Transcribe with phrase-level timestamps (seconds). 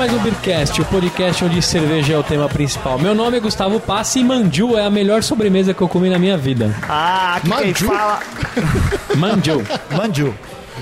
[0.00, 2.98] Mais um Beercast, o podcast onde cerveja é o tema principal.
[2.98, 6.18] Meu nome é Gustavo Passi e manju é a melhor sobremesa que eu comi na
[6.18, 6.74] minha vida.
[6.88, 7.86] Ah, aqui quem Manju?
[7.86, 8.20] fala.
[9.14, 9.62] Manju.
[9.90, 10.34] Manju.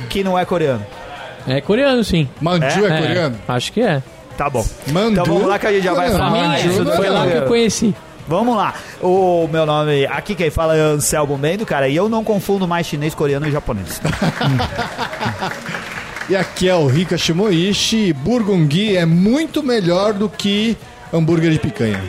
[0.08, 0.86] Que não é coreano.
[1.48, 2.28] É coreano, sim.
[2.40, 3.36] Manju é, É, coreano?
[3.48, 4.00] Acho que é.
[4.36, 4.64] Tá bom.
[4.92, 5.10] Mandu?
[5.10, 6.84] Então vamos lá que a gente já vai falar mim, isso.
[6.84, 7.96] Foi é lá que eu conheci.
[8.28, 8.72] Vamos lá.
[9.02, 12.86] O meu nome, aqui quem fala é Anselmo Mendo, cara, e eu não confundo mais
[12.86, 14.00] chinês, coreano e japonês.
[16.28, 18.12] E aqui é o Rika Shimoishi.
[18.12, 20.76] Burgundy é muito melhor do que
[21.12, 22.02] hambúrguer de picanha.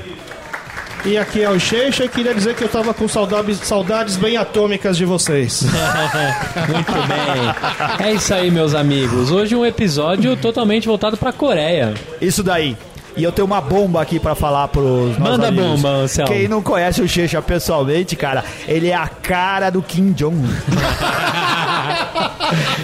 [1.06, 4.36] E aqui é o Cheixa e queria dizer que eu tava com saudades, saudades bem
[4.36, 5.64] atômicas de vocês.
[6.68, 8.06] Muito bem.
[8.06, 9.32] É isso aí, meus amigos.
[9.32, 11.94] Hoje um episódio totalmente voltado pra Coreia.
[12.20, 12.76] Isso daí.
[13.16, 15.82] E eu tenho uma bomba aqui pra falar pros Manda amigos.
[15.82, 16.32] bomba, Anselmo.
[16.34, 20.38] Quem não conhece o Checha pessoalmente, cara, ele é a cara do Kim Jong.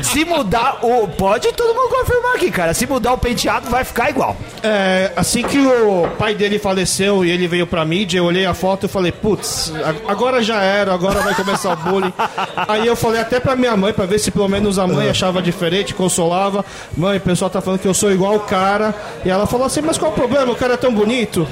[0.01, 1.07] Se mudar o.
[1.07, 2.73] Pode todo mundo confirmar aqui, cara.
[2.73, 4.35] Se mudar o penteado, vai ficar igual.
[4.63, 8.53] É, assim que o pai dele faleceu e ele veio pra mídia, eu olhei a
[8.53, 9.71] foto e falei, putz,
[10.07, 12.13] agora já era, agora vai começar o bullying.
[12.67, 15.41] Aí eu falei até pra minha mãe, pra ver se pelo menos a mãe achava
[15.41, 16.65] diferente, consolava.
[16.95, 18.93] Mãe, o pessoal tá falando que eu sou igual o cara.
[19.23, 20.51] E ela falou assim, mas qual o problema?
[20.51, 21.47] O cara é tão bonito.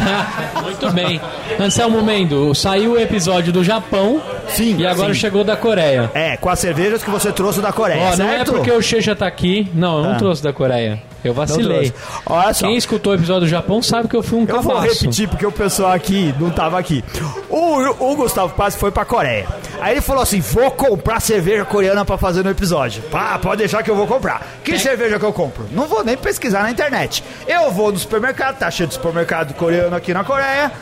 [0.62, 1.20] Muito bem.
[1.58, 4.20] Anselmo Mendo, saiu o episódio do Japão
[4.54, 5.20] Sim, e agora sim.
[5.20, 6.10] chegou da Coreia.
[6.14, 8.52] É, com as cervejas que você trouxe da Coreia, Ó, não é certo?
[8.52, 9.68] porque o Checha tá aqui.
[9.74, 10.16] Não, eu não Ah.
[10.16, 11.02] trouxe da Coreia.
[11.22, 11.92] Eu vacilei.
[12.24, 12.66] Olha só.
[12.66, 15.44] Quem escutou o episódio do Japão sabe que eu fui um Eu vou repetir porque
[15.44, 17.04] o pessoal aqui não tava aqui.
[17.50, 19.46] O, o Gustavo Paz foi pra Coreia.
[19.82, 23.02] Aí ele falou assim: vou comprar cerveja coreana pra fazer no episódio.
[23.10, 24.46] Pá, pode deixar que eu vou comprar.
[24.64, 25.66] Que cerveja que eu compro?
[25.72, 27.22] Não vou nem pesquisar na internet.
[27.46, 30.72] Eu vou no supermercado, tá cheio de supermercado coreano aqui na Coreia.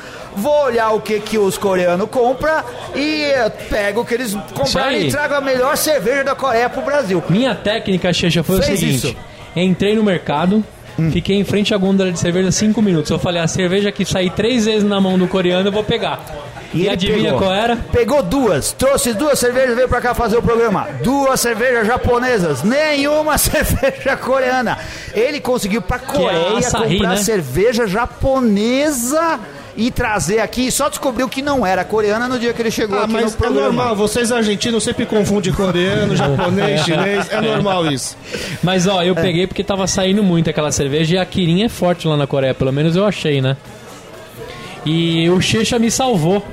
[0.41, 2.63] Vou olhar o que, que os coreanos compram
[2.95, 6.83] e eh, pego o que eles compraram e trago a melhor cerveja da Coreia pro
[6.83, 7.23] Brasil.
[7.29, 9.17] Minha técnica, Checha, foi Fez o seguinte: isso.
[9.57, 10.65] entrei no mercado.
[11.13, 13.09] Fiquei em frente à gôndola de cerveja cinco minutos.
[13.09, 16.19] Eu falei, a cerveja que sair três vezes na mão do coreano, eu vou pegar.
[16.75, 17.39] E, ele adivinha pegou.
[17.39, 17.77] qual era?
[17.77, 20.89] Pegou duas, trouxe duas cervejas, veio pra cá fazer o programa.
[21.03, 24.77] Duas cervejas japonesas, nenhuma cerveja coreana.
[25.15, 27.17] Ele conseguiu pra Coreia açaí, comprar né?
[27.19, 29.39] cerveja japonesa
[29.79, 30.67] e trazer aqui.
[30.67, 33.23] E só descobriu que não era coreana no dia que ele chegou Ah, aqui mas
[33.27, 33.67] no é programa.
[33.67, 38.17] normal, vocês argentinos sempre confundem coreano, japonês, chinês, é normal isso.
[38.63, 42.09] Mas ó, eu peguei porque tava saindo muito aquela cerveja e a Kirin é forte
[42.09, 43.57] lá na Coreia, pelo menos eu achei, né?
[44.85, 46.45] E o Checha me salvou.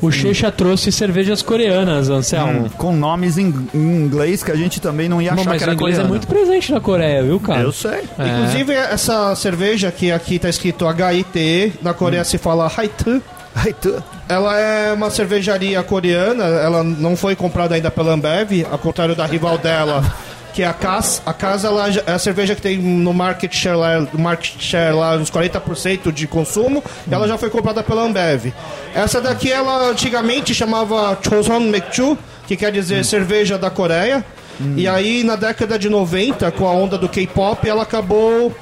[0.00, 2.66] O Checha trouxe cervejas coreanas, Anselmo.
[2.66, 5.58] Hum, com nomes em, em inglês que a gente também não ia Não, achar mas
[5.58, 7.60] que o era inglês é muito presente na Coreia, viu, cara?
[7.62, 8.02] Eu sei.
[8.18, 8.28] É.
[8.28, 13.20] Inclusive, essa cerveja que aqui tá escrito HITE, na Coreia se fala Haitu.
[13.54, 18.78] Ai, tu- Ela é uma cervejaria coreana, ela não foi comprada ainda pela Ambev, ao
[18.78, 20.04] contrário da rival dela,
[20.52, 21.22] que é a Cas.
[21.24, 25.16] A Cas ela é a cerveja que tem no market share lá, market share lá
[25.16, 28.52] uns 40% de consumo, e ela já foi comprada pela Ambev.
[28.94, 32.16] Essa daqui ela antigamente chamava Choson Mekchu,
[32.46, 34.24] que quer dizer cerveja da Coreia.
[34.76, 38.52] E aí na década de 90, com a onda do K-pop, ela acabou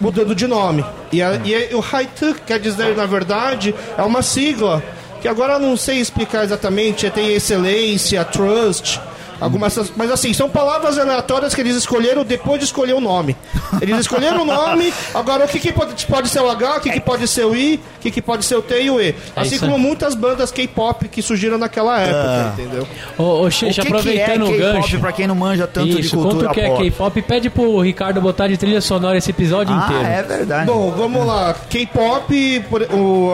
[0.00, 0.84] mudando de nome.
[1.10, 4.82] E, a, e o Haitu quer dizer, na verdade, é uma sigla
[5.20, 7.08] que agora eu não sei explicar exatamente.
[7.10, 9.00] Tem excelência, trust,
[9.40, 9.92] algumas.
[9.96, 13.36] Mas assim, são palavras aleatórias que eles escolheram depois de escolher o nome.
[13.80, 16.90] Eles escolheram o nome, agora o que, que pode, pode ser o H, o que,
[16.90, 19.14] que pode ser o I, o que, que pode ser o T e o E.
[19.36, 19.80] Assim isso como aí.
[19.82, 22.86] muitas bandas K-pop que surgiram naquela época, entendeu?
[23.16, 24.98] Ô, ô O Checha, que, que é aproveitando o gancho.
[24.98, 26.82] pra quem não manja tanto de Isso, cultura conta o que é pop?
[26.90, 27.22] K-pop.
[27.22, 30.04] Pede pro Ricardo botar de trilha sonora esse episódio Ah, inteiro.
[30.06, 30.66] é verdade.
[30.66, 31.54] Bom, vamos lá.
[31.68, 32.64] K-pop,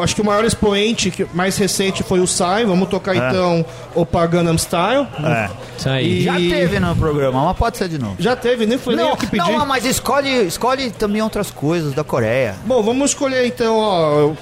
[0.03, 2.65] acho que o maior expoente que- mais recente foi o Psy.
[2.67, 5.07] Vamos tocar então o Gangnam Style.
[5.25, 5.51] É.
[5.95, 6.21] Aí.
[6.21, 8.17] E- Já teve no programa, mas pode ser de novo.
[8.19, 9.43] Já teve, nem foi nem Não, eu que pedi.
[9.51, 12.55] não, mas escolhe, escolhe também outras coisas da Coreia.
[12.65, 14.33] Bom, vamos escolher então, ó.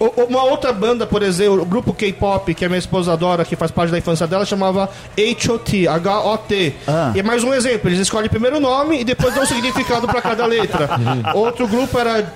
[0.00, 3.70] Uma outra banda, por exemplo, o grupo K-pop, que a minha esposa adora, que faz
[3.70, 6.74] parte da infância dela, chamava H.O.T., H-O-T.
[6.86, 7.12] Ah.
[7.16, 10.06] E é mais um exemplo, eles escolhem primeiro o nome e depois dão um significado
[10.06, 10.88] para cada letra.
[11.34, 12.32] Outro grupo era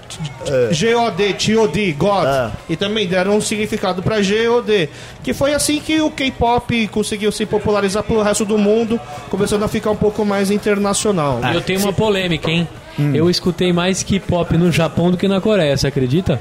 [0.72, 2.26] G-O-D, T-O-D, God.
[2.26, 2.50] Ah.
[2.68, 4.88] E também deram um significado para G-O-D.
[5.22, 9.00] Que foi assim que o K-pop conseguiu se popularizar pelo resto do mundo,
[9.30, 11.40] começando a ficar um pouco mais internacional.
[11.52, 12.66] E eu tenho uma polêmica, hein?
[12.98, 13.14] Hum.
[13.14, 16.40] Eu escutei mais K-pop no Japão do que na Coreia, você acredita?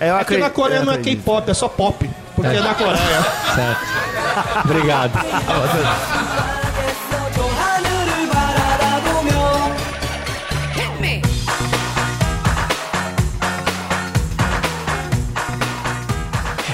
[0.00, 2.08] É que na Coreia não é K-pop, é só pop.
[2.34, 3.22] Porque é, da Coreia.
[3.54, 3.80] Certo.
[4.64, 5.12] Obrigado.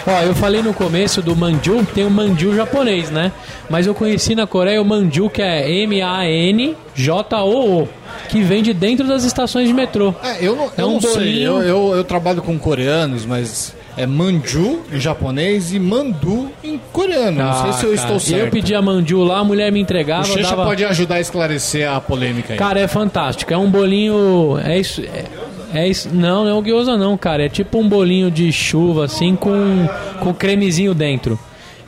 [0.04, 3.30] Ó, eu falei no começo do manju, tem o manju japonês, né?
[3.70, 6.74] Mas eu conheci na Coreia o manju que é M-A-N-J-O-O.
[7.84, 8.01] -O
[8.32, 10.14] que vende dentro das estações de metrô.
[10.24, 11.46] É, eu não, É eu um não sei.
[11.46, 17.42] Eu, eu, eu trabalho com coreanos, mas é manju em japonês e mandu em coreano.
[17.44, 18.44] não sei se eu Ah, estou cara, certo.
[18.46, 20.22] Eu pedi a mandiu lá, a mulher me entregava.
[20.22, 20.64] O Xexa dava...
[20.64, 22.58] pode ajudar a esclarecer a polêmica aí.
[22.58, 23.52] Cara, é fantástico.
[23.52, 24.58] É um bolinho.
[24.64, 25.02] É isso.
[25.02, 25.24] É,
[25.80, 26.08] é isso.
[26.10, 27.44] Não, não é o gyoza, não, cara.
[27.44, 29.86] É tipo um bolinho de chuva, assim, com,
[30.20, 31.38] com cremezinho dentro.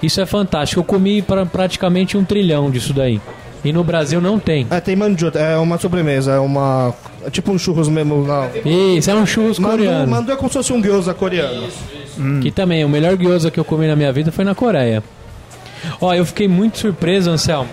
[0.03, 0.81] Isso é fantástico.
[0.81, 3.19] Eu comi pra, praticamente um trilhão disso daí.
[3.65, 4.67] E no Brasil não tem.
[4.71, 6.93] É, tem manju, é uma sobremesa, é uma.
[7.25, 8.25] É tipo um churros mesmo.
[8.27, 8.51] Não.
[8.97, 10.11] Isso, é um churros Mandu, coreano.
[10.11, 11.67] mandu é como se fosse um gyoza coreano.
[12.43, 15.03] Que também, o melhor gyoza que eu comi na minha vida foi na Coreia.
[16.01, 17.69] Ó, eu fiquei muito surpreso, Anselmo.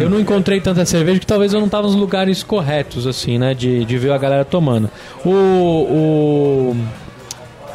[0.00, 3.52] Eu não encontrei tanta cerveja que talvez eu não tava nos lugares corretos, assim, né?
[3.52, 4.88] De, de ver a galera tomando.
[5.24, 5.30] O.
[5.30, 6.76] o...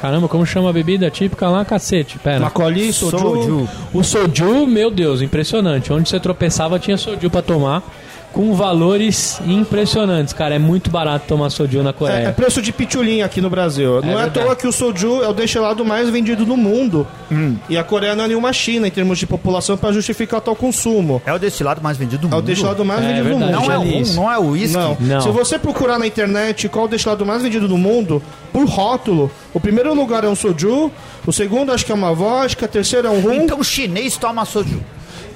[0.01, 2.17] Caramba, como chama a bebida típica lá, cacete?
[2.19, 2.39] Pera.
[2.39, 3.17] Macoli, soju.
[3.17, 3.69] Soju.
[3.93, 5.91] O soju, meu Deus, impressionante.
[5.91, 7.83] Onde você tropeçava tinha soju pra tomar.
[8.31, 10.55] Com valores impressionantes, cara.
[10.55, 12.31] É muito barato tomar soju na É, é Coreia.
[12.31, 14.01] preço de pitulinha aqui no Brasil.
[14.01, 14.45] não é à verdade.
[14.45, 17.07] toa que o soju é o destilado mais vendido no mundo.
[17.31, 17.55] Hum.
[17.67, 21.21] E a Coreia não é nenhuma China em termos de população para justificar tal consumo.
[21.25, 22.45] É o destilado mais vendido do É o mundo.
[22.45, 23.51] destilado mais É vendido verdade.
[23.51, 23.65] do mundo.
[23.67, 24.15] Não é o isso.
[24.15, 24.77] não é o uísque.
[24.77, 24.97] Não.
[24.99, 25.21] Não.
[25.21, 28.21] Se você procurar na internet qual é o destilado mais vendido do mundo,
[28.53, 30.91] por rótulo, o primeiro lugar é um soju,
[31.25, 33.41] o segundo acho que é uma vodka, o terceiro é um rum.
[33.43, 34.79] Então o chinês toma soju.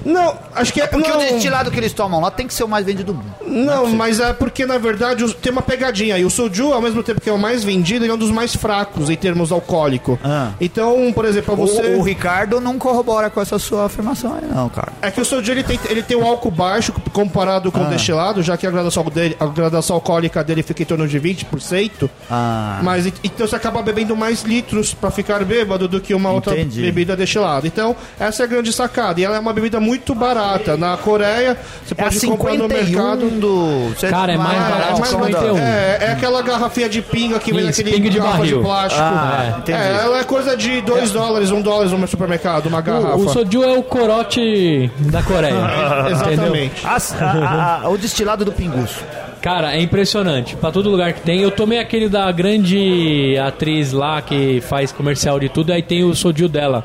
[0.04, 0.86] Não, acho que é.
[0.86, 3.14] Porque não, o destilado que eles tomam lá tem que ser o mais vendido do
[3.14, 3.34] mundo.
[3.46, 6.24] Não, mas é porque na verdade tem uma pegadinha aí.
[6.24, 8.54] O soju, ao mesmo tempo que é o mais vendido, ele é um dos mais
[8.54, 10.18] fracos em termos alcoólico.
[10.22, 10.52] Ah.
[10.60, 11.94] Então, por exemplo, pra você.
[11.94, 14.92] O, o Ricardo não corrobora com essa sua afirmação aí, não, cara.
[15.00, 18.42] É que o soju ele tem, ele tem um álcool baixo comparado com o destilado,
[18.42, 22.10] já que a gradação, dele, a gradação alcoólica dele fica em torno de 20%.
[22.30, 22.80] Ah.
[22.82, 26.82] Mas então você acaba bebendo mais litros pra ficar bêbado do que uma outra Entendi.
[26.82, 27.66] bebida destilada.
[27.66, 29.20] Então, essa é a grande sacada.
[29.20, 30.76] E ela é uma bebida muito barata.
[30.76, 33.30] Na Coreia, você É pode comprar no 51 mercado.
[33.30, 33.88] do...
[33.94, 35.58] Você- Cara, é mais Ah, barato É, mais 51.
[35.58, 38.58] é, é aquela garrafinha de pinga que vem naquele de garrafa barril.
[38.58, 39.02] de plástico.
[39.02, 39.78] Ah, entendi.
[39.78, 43.16] É, ela é coisa de 2 dólares, 1 um dólar no supermercado, uma garrafa.
[43.16, 45.54] O, o soju é o corote da Coreia.
[46.10, 46.86] Exatamente.
[46.86, 49.00] As- a- a- a- o destilado do pinguço.
[49.40, 50.56] Cara, é impressionante.
[50.56, 51.42] Pra todo lugar que tem.
[51.42, 55.70] Eu tomei aquele da grande atriz lá que faz comercial de tudo.
[55.70, 56.82] Aí tem o soju dela,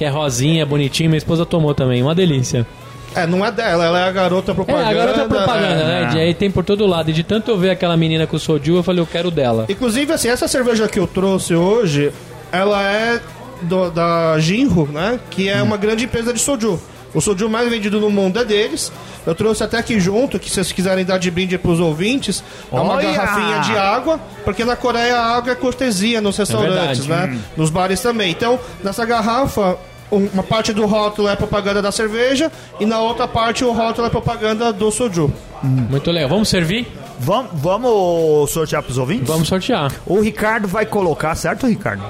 [0.00, 1.10] que é rosinha, bonitinho.
[1.10, 2.02] Minha esposa tomou também.
[2.02, 2.66] Uma delícia.
[3.14, 4.88] É, não é dela, ela é a garota É, propaganda.
[4.88, 5.84] a garota é propaganda, é.
[6.04, 6.08] né?
[6.10, 7.10] De aí tem por todo lado.
[7.10, 9.66] E de tanto eu ver aquela menina com o soju, eu falei, eu quero dela.
[9.68, 12.10] Inclusive, assim, essa cerveja que eu trouxe hoje,
[12.50, 13.20] ela é
[13.60, 15.20] do- da Jinro, né?
[15.28, 16.80] Que é uma grande empresa de soju.
[17.12, 18.90] O soju mais vendido no mundo é deles.
[19.26, 22.42] Eu trouxe até aqui junto, que se vocês quiserem dar de brinde pros ouvintes,
[22.72, 23.12] é uma Olha!
[23.12, 27.32] garrafinha de água, porque na Coreia a água é cortesia nos restaurantes, verdade.
[27.32, 27.38] né?
[27.54, 28.30] Nos bares também.
[28.30, 29.76] Então, nessa garrafa,
[30.10, 34.10] uma parte do rótulo é propaganda da cerveja e na outra parte o rótulo é
[34.10, 35.32] propaganda do soju.
[35.62, 36.28] Muito legal.
[36.28, 36.86] Vamos servir?
[37.18, 39.28] Vamos, vamos sortear pros ouvintes?
[39.28, 39.92] Vamos sortear.
[40.06, 42.02] O Ricardo vai colocar, certo, Ricardo?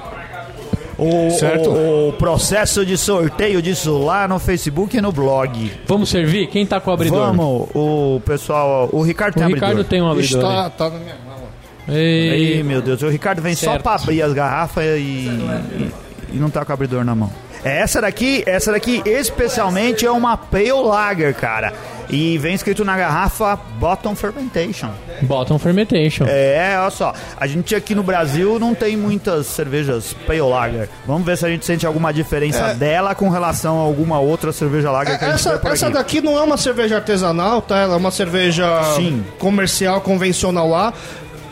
[0.96, 1.70] O, Certo.
[1.70, 5.72] O, o processo de sorteio disso lá no Facebook e no blog.
[5.86, 6.46] Vamos servir?
[6.48, 7.18] Quem tá com o abridor?
[7.34, 8.88] Vamos, o pessoal.
[8.92, 9.88] O Ricardo O tem Ricardo abridor.
[9.90, 10.38] tem um abridor.
[10.42, 11.40] Está, tá na minha mão.
[11.88, 13.82] Ei, Ei, meu Deus, o Ricardo vem só Certo.
[13.82, 15.90] pra abrir as garrafas e, e,
[16.34, 17.32] e não tá com o abridor na mão.
[17.64, 21.72] Essa daqui, essa daqui especialmente é uma Pale Lager, cara.
[22.12, 24.90] E vem escrito na garrafa Bottom Fermentation.
[25.22, 26.24] Bottom Fermentation.
[26.28, 27.14] É, olha só.
[27.36, 30.88] A gente aqui no Brasil não tem muitas cervejas Pale Lager.
[31.06, 34.90] Vamos ver se a gente sente alguma diferença dela com relação a alguma outra cerveja
[34.90, 35.94] Lager que a gente É, Essa, por essa aqui.
[35.94, 37.78] daqui não é uma cerveja artesanal, tá?
[37.78, 39.24] Ela é uma cerveja Sim.
[39.38, 40.92] comercial, convencional lá.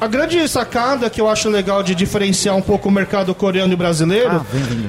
[0.00, 3.76] A grande sacada que eu acho legal de diferenciar um pouco o mercado coreano e
[3.76, 4.44] brasileiro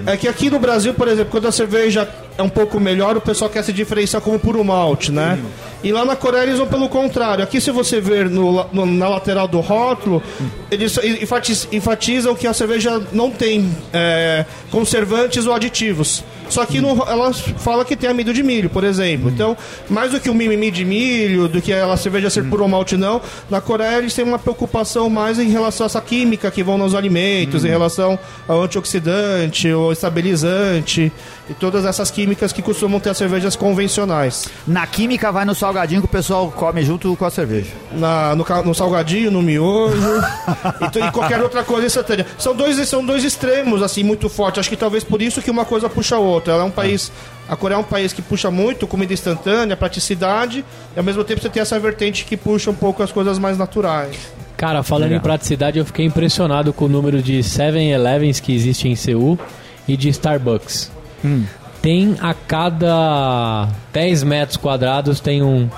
[0.06, 3.18] Ah, é que aqui no Brasil, por exemplo, quando a cerveja é um pouco melhor,
[3.18, 5.40] o pessoal quer se diferenciar como puro malte, né?
[5.84, 7.44] E lá na Coreia eles vão pelo contrário.
[7.44, 10.22] Aqui, se você ver no no- na lateral do rótulo,
[10.70, 16.24] eles enfatiz- enfatizam que a cerveja não tem é, conservantes ou aditivos.
[16.50, 19.30] Só que no, ela fala que tem amido de milho, por exemplo.
[19.30, 19.56] Então,
[19.90, 23.22] mais do que o mimimi de milho, do que ela cerveja ser puro malte, não,
[23.50, 26.96] na Coreia eles têm uma preocupação mais em relação a essa química que vão nos
[26.96, 31.12] alimentos, em relação ao antioxidante, ou estabilizante,
[31.50, 34.48] e todas essas químicas que costumam ter as cervejas convencionais.
[34.68, 37.72] Na química vai no salgadinho que o pessoal come junto com a cerveja.
[37.92, 39.98] Na, no, ca- no salgadinho, no miojo
[40.96, 42.26] e, e qualquer outra coisa instantânea.
[42.38, 44.60] São dois, são dois extremos, assim, muito fortes.
[44.60, 46.39] Acho que talvez por isso que uma coisa puxa a outra.
[46.48, 47.12] Ela é um país.
[47.48, 50.64] A Coreia é um país que puxa muito comida instantânea, praticidade,
[50.96, 53.58] e ao mesmo tempo você tem essa vertente que puxa um pouco as coisas mais
[53.58, 54.16] naturais.
[54.56, 58.96] Cara, falando em praticidade, eu fiquei impressionado com o número de 7-Elevens que existe em
[58.96, 59.40] Seul
[59.88, 60.92] e de Starbucks.
[61.24, 61.46] Hum.
[61.82, 65.70] Tem a cada 10 metros quadrados tem um,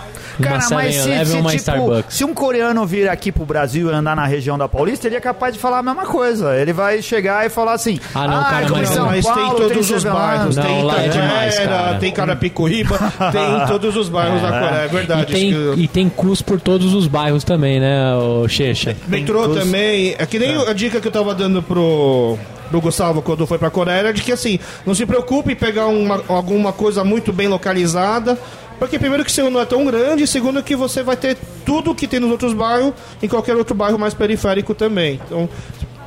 [0.42, 2.16] Cara, mas 7-Eleven se, se, uma tipo, Starbucks.
[2.16, 5.22] se um coreano vir aqui pro Brasil e andar na região da Paulista, ele é
[5.22, 6.56] capaz de falar a mesma coisa.
[6.56, 9.58] Ele vai chegar e falar assim: Ah, não, cara, como mas São mas tem Paulo,
[9.58, 10.56] todos os Sevilano." bairros.
[10.56, 11.98] Não, tem lá é demais, cara.
[12.00, 12.98] tem Carapicuíba,
[13.32, 14.82] tem todos os bairros da Coreia.
[14.82, 15.26] É E verdade.
[15.34, 18.96] tem, e tem cus por todos os bairros também, né, o Checha?
[19.08, 20.16] Metrô Inclusive- também.
[20.18, 22.38] É que nem a dica que eu tava dando pro,
[22.70, 25.88] pro Gustavo quando foi pra Coreia era de que assim, não se preocupe em pegar
[25.88, 28.38] uma, alguma coisa muito bem localizada.
[28.82, 32.08] Porque primeiro que Seul não é tão grande, segundo que você vai ter tudo que
[32.08, 35.22] tem nos outros bairros em qualquer outro bairro mais periférico também.
[35.24, 35.48] Então,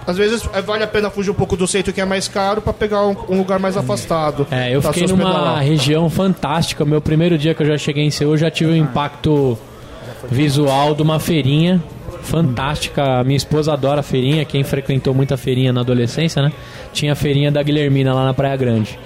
[0.04, 2.60] às vezes é, vale a pena fugir um pouco do centro que é mais caro
[2.60, 4.44] pra pegar um, um lugar mais afastado.
[4.50, 6.84] É, eu pra fiquei numa região fantástica.
[6.84, 9.56] Meu primeiro dia que eu já cheguei em Seul, eu já tive um impacto
[10.28, 11.80] visual de uma feirinha
[12.24, 13.20] fantástica.
[13.20, 14.44] A minha esposa adora feirinha.
[14.44, 16.52] Quem frequentou muita feirinha na adolescência, né?
[16.92, 18.98] Tinha a feirinha da Guilhermina lá na Praia Grande.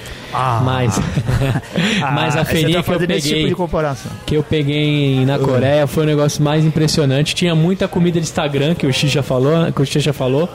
[0.63, 1.01] Mas,
[2.15, 4.13] mas Ah, a você feirinha tá que eu peguei tipo de comparação.
[4.27, 7.35] que eu peguei na Coreia foi o negócio mais impressionante.
[7.35, 10.49] Tinha muita comida de Instagram, que o Xixa falou, que o Xixa falou.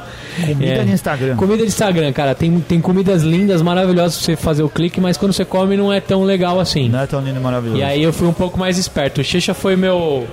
[0.46, 0.84] Comida É.
[0.84, 1.36] de Instagram.
[1.36, 2.36] Comida de Instagram, cara.
[2.36, 5.92] Tem, tem comidas lindas, maravilhosas pra você fazer o clique, mas quando você come não
[5.92, 6.88] é tão legal assim.
[6.90, 7.80] Não é tão lindo e maravilhoso.
[7.80, 9.22] E aí eu fui um pouco mais esperto.
[9.22, 10.28] O Xixa foi meu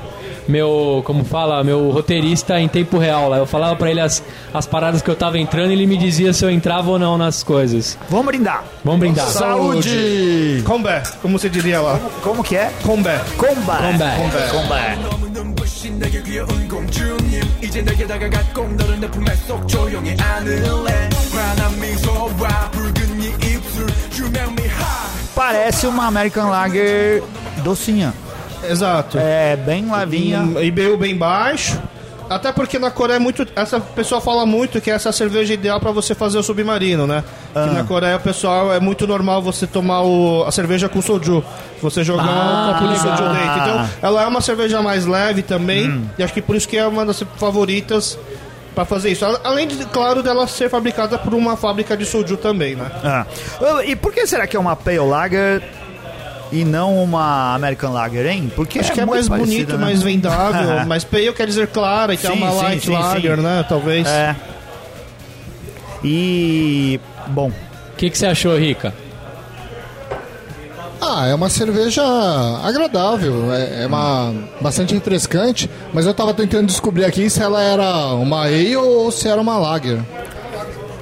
[0.49, 3.39] meu, como fala, meu roteirista em tempo real lá.
[3.39, 6.33] Eu falava para ele as, as paradas que eu tava entrando e ele me dizia
[6.33, 7.99] se eu entrava ou não nas coisas.
[8.09, 8.65] Vamos brindar.
[8.85, 9.27] Vamos brindar.
[9.27, 10.63] Saúde!
[10.65, 11.99] Combé, como você diria lá.
[11.99, 12.73] Como, como que é?
[12.83, 13.21] Combé.
[13.37, 13.79] Combé.
[13.79, 14.17] Combé.
[14.17, 14.49] Combé.
[14.51, 14.99] Combé.
[25.35, 27.23] Parece uma American Lager
[27.65, 28.13] docinha.
[28.69, 29.19] Exato.
[29.19, 30.41] É bem levinha.
[30.41, 31.81] Hum, IBU bem baixo.
[32.29, 33.45] Até porque na Coreia é muito.
[33.57, 37.05] Essa pessoa fala muito que essa é a cerveja ideal pra você fazer o submarino,
[37.05, 37.25] né?
[37.53, 37.67] Ah.
[37.67, 41.43] Que na Coreia, pessoal, é muito normal você tomar o, a cerveja com soju.
[41.83, 43.61] Você jogar Ah, um copinho de soju dentro.
[43.63, 45.91] Então, ela é uma cerveja mais leve também.
[45.91, 46.05] Hum.
[46.17, 48.17] E acho que por isso que é uma das favoritas
[48.77, 49.25] pra fazer isso.
[49.43, 52.93] Além de, claro, dela ser fabricada por uma fábrica de soju também, né?
[53.03, 53.27] Ah.
[53.85, 55.61] E por que será que é uma Pale Lager
[56.53, 58.53] e não uma American Lager, hein?
[58.55, 59.85] Porque Acho que é mais bonito, né?
[59.85, 60.85] mais vendável.
[60.87, 63.43] mas pale quer dizer clara, e tem Sim, uma sim, light sim, lager, sim.
[63.43, 63.65] né?
[63.69, 64.07] Talvez.
[64.09, 64.37] É.
[66.03, 67.01] E.
[67.29, 67.49] Bom.
[67.49, 68.95] O que, que você achou, Rica?
[71.03, 72.03] Ah, é uma cerveja
[72.63, 78.15] agradável, é, é uma bastante refrescante, mas eu tava tentando descobrir aqui se ela era
[78.15, 79.99] uma ale ou se era uma lager.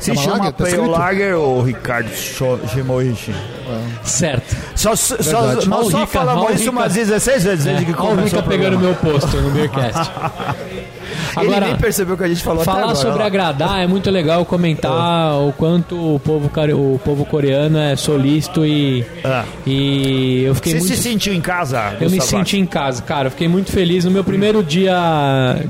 [0.00, 0.52] Se É uma chama lager?
[0.52, 0.76] Tá Pale?
[0.88, 3.34] Lager ou Ricardo Scho- Shimoishi?
[4.04, 4.56] Certo.
[4.74, 5.16] Só, só,
[5.66, 6.70] nós só Rica, falamos isso Rica.
[6.70, 10.10] umas 16 vezes desde que Olha o começou Rica pegando meu posto no Beercast.
[11.36, 12.94] Ele Agora, nem percebeu que a gente falou falar agora.
[12.96, 18.64] sobre agradar é muito legal comentar o quanto o povo, o povo coreano é solícito
[18.64, 19.44] e, Ah.
[19.66, 21.96] e eu fiquei Você muito se sentiu em casa?
[22.00, 23.26] Eu me senti em casa, cara.
[23.28, 24.94] Eu fiquei muito feliz no meu primeiro dia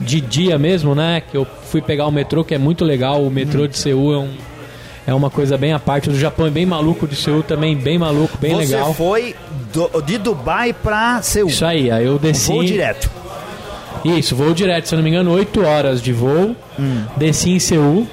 [0.01, 1.23] de dia mesmo, né?
[1.31, 3.23] Que eu fui pegar o metrô, que é muito legal.
[3.23, 4.29] O metrô de Seul é, um,
[5.07, 6.09] é uma coisa bem à parte.
[6.11, 8.95] O Japão é bem maluco, de Seul também bem maluco, bem Você legal.
[8.95, 9.35] foi
[9.73, 11.49] do- de Dubai pra Seul.
[11.49, 12.49] Isso aí, aí eu desci.
[12.53, 13.11] Voo direto.
[14.05, 16.55] Isso, voo direto, se eu não me engano, 8 horas de voo.
[17.17, 18.07] Desci em Seul.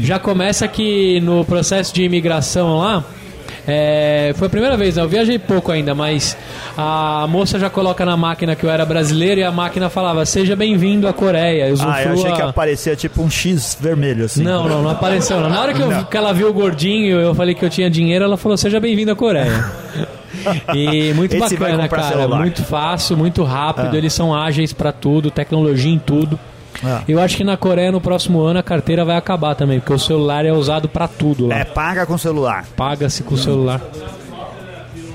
[0.00, 3.04] Já começa que no processo de imigração lá.
[3.68, 5.02] é, foi a primeira vez, né?
[5.02, 6.36] eu viajei pouco ainda, mas
[6.76, 10.56] a moça já coloca na máquina que eu era brasileiro e a máquina falava: Seja
[10.56, 11.72] bem-vindo à Coreia.
[11.72, 11.94] Usufrua...
[11.94, 14.42] Ah, eu achei que aparecia tipo um X vermelho, assim.
[14.42, 15.38] Não, não, não apareceu.
[15.40, 15.50] Não.
[15.50, 18.24] Na hora que, eu- que ela viu o gordinho, eu falei que eu tinha dinheiro,
[18.24, 19.64] ela falou: Seja bem-vindo à Coreia.
[20.74, 22.08] E muito Esse bacana, cara.
[22.08, 22.38] celular.
[22.40, 23.90] Muito fácil, muito rápido.
[23.94, 23.96] Ah.
[23.96, 26.38] Eles são ágeis pra tudo, tecnologia em tudo.
[26.84, 27.02] Ah.
[27.06, 29.98] Eu acho que na Coreia no próximo ano a carteira vai acabar também, porque o
[29.98, 31.58] celular é usado pra tudo lá.
[31.58, 32.64] É, paga com celular.
[32.76, 33.80] Paga-se com o celular.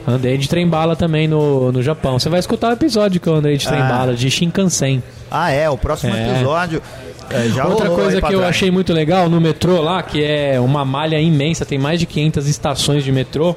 [0.07, 2.17] Andei de trem-bala também no, no Japão.
[2.17, 5.03] Você vai escutar o episódio que eu andei de trem-bala, de Shinkansen.
[5.29, 6.29] Ah, é, o próximo É.
[6.35, 6.81] episódio.
[7.29, 8.49] é, Outra coisa que eu trás.
[8.55, 12.47] achei muito legal no metrô lá, que é uma malha imensa, tem mais de 500
[12.47, 13.53] estações de metrô.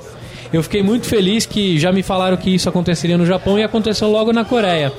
[0.53, 4.11] Eu fiquei muito feliz que já me falaram que isso aconteceria no Japão e aconteceu
[4.11, 4.93] logo na Coreia.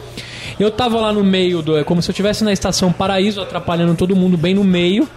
[0.59, 1.77] Eu tava lá no meio do.
[1.77, 5.07] É como se eu estivesse na estação Paraíso, atrapalhando todo mundo bem no meio.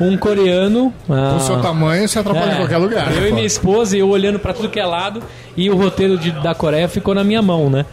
[0.00, 0.92] Um coreano.
[1.08, 3.12] ah, O seu tamanho se atrapalha em é, qualquer lugar.
[3.14, 5.22] Eu né, e minha esposa, eu olhando pra tudo que é lado,
[5.56, 7.84] e o roteiro de- da Coreia ficou na minha mão, né?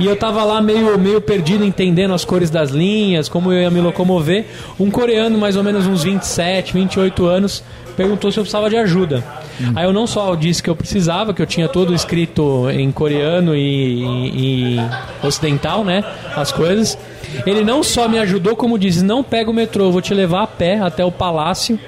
[0.00, 3.70] E eu tava lá meio, meio perdido, entendendo as cores das linhas, como eu ia
[3.70, 4.46] me locomover.
[4.78, 7.62] Um coreano, mais ou menos uns 27, 28 anos,
[7.96, 9.22] perguntou se eu precisava de ajuda.
[9.74, 13.54] Aí eu não só disse que eu precisava, que eu tinha todo escrito em coreano
[13.54, 13.60] e,
[14.04, 16.02] e- e ocidental, né?
[16.36, 16.96] As coisas.
[17.46, 20.46] Ele não só me ajudou, como disse: não pega o metrô, vou te levar a
[20.46, 21.78] pé até o palácio.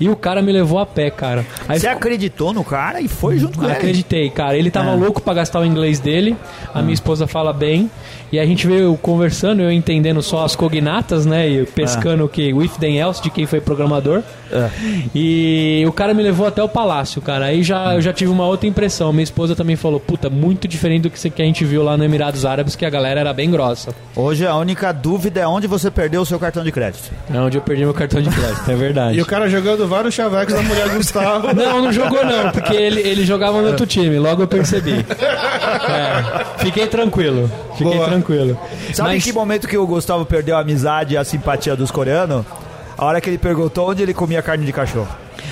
[0.00, 1.44] E o cara me levou a pé, cara.
[1.68, 3.72] Aí Você acreditou no cara e foi junto com ele.
[3.72, 4.56] Acreditei, cara.
[4.56, 4.94] Ele tava Ah.
[4.94, 6.36] louco pra gastar o inglês dele.
[6.74, 7.90] A minha esposa fala bem.
[8.30, 11.46] E a gente veio conversando, eu entendendo só as cognatas, né?
[11.48, 12.50] E pescando o que?
[12.54, 14.22] O if then else de quem foi programador.
[14.50, 14.70] Ah.
[15.14, 17.46] E o cara me levou até o palácio, cara.
[17.46, 19.12] Aí já, eu já tive uma outra impressão.
[19.12, 22.04] Minha esposa também falou: puta, muito diferente do que, que a gente viu lá no
[22.04, 23.94] Emirados Árabes, que a galera era bem grossa.
[24.16, 27.10] Hoje a única dúvida é onde você perdeu o seu cartão de crédito.
[27.32, 29.18] É onde eu perdi meu cartão de crédito, é verdade.
[29.18, 31.52] E o cara jogando vários chavecos da mulher Gustavo.
[31.54, 35.04] Não, não jogou não, porque ele, ele jogava no outro time, logo eu percebi.
[35.88, 38.06] É, fiquei tranquilo, fiquei Boa.
[38.08, 38.58] tranquilo.
[38.94, 41.90] Sabe em Mas- que momento que o Gustavo perdeu a amizade e a simpatia dos
[41.90, 42.44] coreanos?
[42.96, 45.08] A hora que ele perguntou onde ele comia carne de cachorro.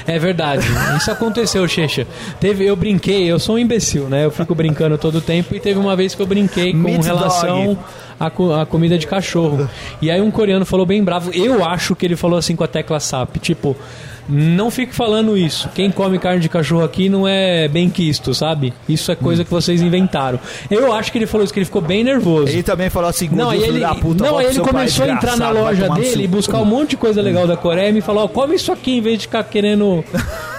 [0.07, 0.65] É verdade,
[0.97, 2.07] isso aconteceu, Checha.
[2.39, 4.25] Teve, eu brinquei, eu sou um imbecil, né?
[4.25, 7.05] Eu fico brincando todo o tempo e teve uma vez que eu brinquei com Meat
[7.05, 7.77] relação
[8.19, 9.69] à, co- à comida de cachorro.
[10.01, 12.69] E aí um coreano falou bem bravo, eu acho que ele falou assim com a
[12.69, 13.77] tecla SAP, tipo,
[14.31, 15.69] não fique falando isso.
[15.75, 18.73] Quem come carne de cachorro aqui não é bem quisto, sabe?
[18.89, 20.39] Isso é coisa que vocês inventaram.
[20.71, 22.49] Eu acho que ele falou isso, que ele ficou bem nervoso.
[22.49, 25.09] Ele também falou assim, Não, "Gordinho, aí ele, da puta, não, aí ele começou a
[25.11, 27.93] entrar na loja dele e buscar cu." um monte de coisa legal da Coreia e
[27.93, 30.05] me falou, ó, come isso aqui em vez de ficar querendo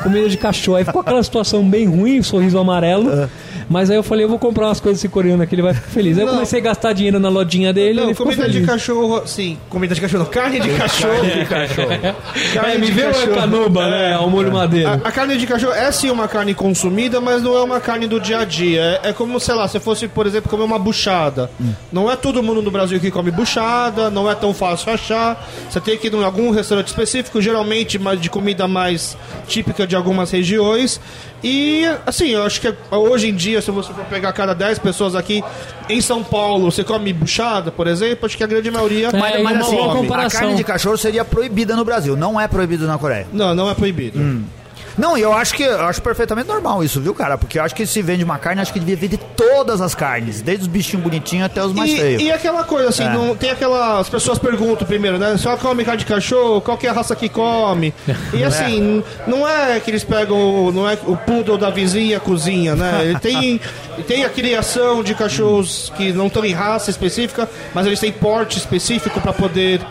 [0.01, 0.77] comida de cachorro.
[0.77, 3.29] Aí ficou aquela situação bem ruim, um sorriso amarelo.
[3.69, 5.87] Mas aí eu falei, eu vou comprar umas coisas desse coreano aqui, ele vai ficar
[5.87, 6.17] feliz.
[6.17, 6.33] Aí eu Não.
[6.33, 8.67] comecei a gastar dinheiro na lojinha dele Não, ele ficou comida de feliz.
[8.69, 11.21] cachorro, sim, comida de cachorro, não, carne de cachorro.
[12.73, 13.35] É, me de vê uma cachorro.
[13.35, 14.13] canuba, né?
[14.13, 14.99] Ao molho madeira.
[15.03, 18.07] A, a carne de cachorro é sim uma carne consumida, mas não é uma carne
[18.07, 18.99] do dia a dia.
[19.03, 21.49] É, é como, sei lá, se fosse, por exemplo, comer uma buchada.
[21.91, 25.47] Não é todo mundo no Brasil que come buchada, não é tão fácil achar.
[25.69, 29.15] Você tem que ir em algum restaurante específico, geralmente mais de comida mais
[29.47, 30.99] típica de algumas regiões.
[31.43, 35.15] E, assim, eu acho que hoje em dia, se você for pegar cada 10 pessoas
[35.15, 35.43] aqui
[35.89, 39.09] em São Paulo, você come buchada, por exemplo, acho que a grande maioria.
[39.09, 42.47] É, Mas, e mas assim, a carne de cachorro seria proibida no Brasil, não é
[42.47, 43.27] proibido na Coreia.
[43.31, 44.19] Não, não é proibido.
[44.97, 47.37] Não, e eu acho que eu acho perfeitamente normal isso, viu, cara?
[47.37, 50.41] Porque eu acho que se vende uma carne, acho que devia vender todas as carnes,
[50.41, 52.21] desde os bichinhos bonitinhos até os mais feios.
[52.21, 53.09] E, e aquela coisa, assim, É.
[53.09, 53.99] não, tem aquela.
[53.99, 55.35] As pessoas perguntam primeiro, né?
[55.37, 57.93] Só come carne de cachorro, qual que é a raça que come?
[58.33, 60.71] E assim, n- não é que eles pegam.
[60.71, 62.99] Não é o poodle da vizinha cozinha, né?
[63.03, 63.61] Ele tem,
[64.07, 68.57] tem a criação de cachorros que não estão em raça específica, mas eles têm porte
[68.57, 69.81] específico para poder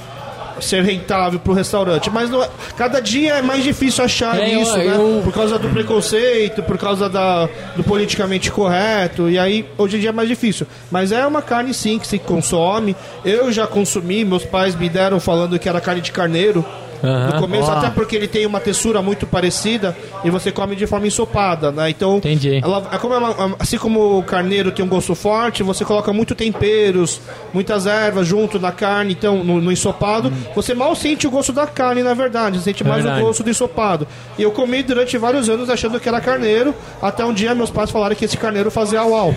[0.60, 2.10] ser rentável pro restaurante.
[2.10, 4.86] Mas não é- cada dia é mais difícil achar É, eu- isso, né?
[4.96, 10.00] eu- Por causa do preconceito, por causa da, do politicamente correto, e aí hoje em
[10.00, 10.66] dia é mais difícil.
[10.90, 12.94] Mas é uma carne sim que se consome.
[13.24, 16.64] Eu já consumi, meus pais me deram falando que era carne de carneiro.
[17.02, 17.34] Aham.
[17.34, 21.06] No começo, até porque ele tem uma textura muito parecida e você come de forma
[21.06, 21.90] ensopada, né?
[21.90, 22.60] Então, Entendi.
[22.62, 26.34] ela, é como ela- assim como o carneiro tem um gosto forte, você coloca muito
[26.34, 27.20] temperos,
[27.54, 31.66] muitas ervas junto na carne, então no, no ensopado, você mal sente o gosto da
[31.66, 33.22] carne, na verdade, você sente É mais verdade.
[33.22, 34.06] o gosto do ensopado.
[34.38, 37.90] E eu comi durante vários anos achando que era carneiro, até um dia meus pais
[37.90, 39.34] falaram que esse carneiro fazia uau.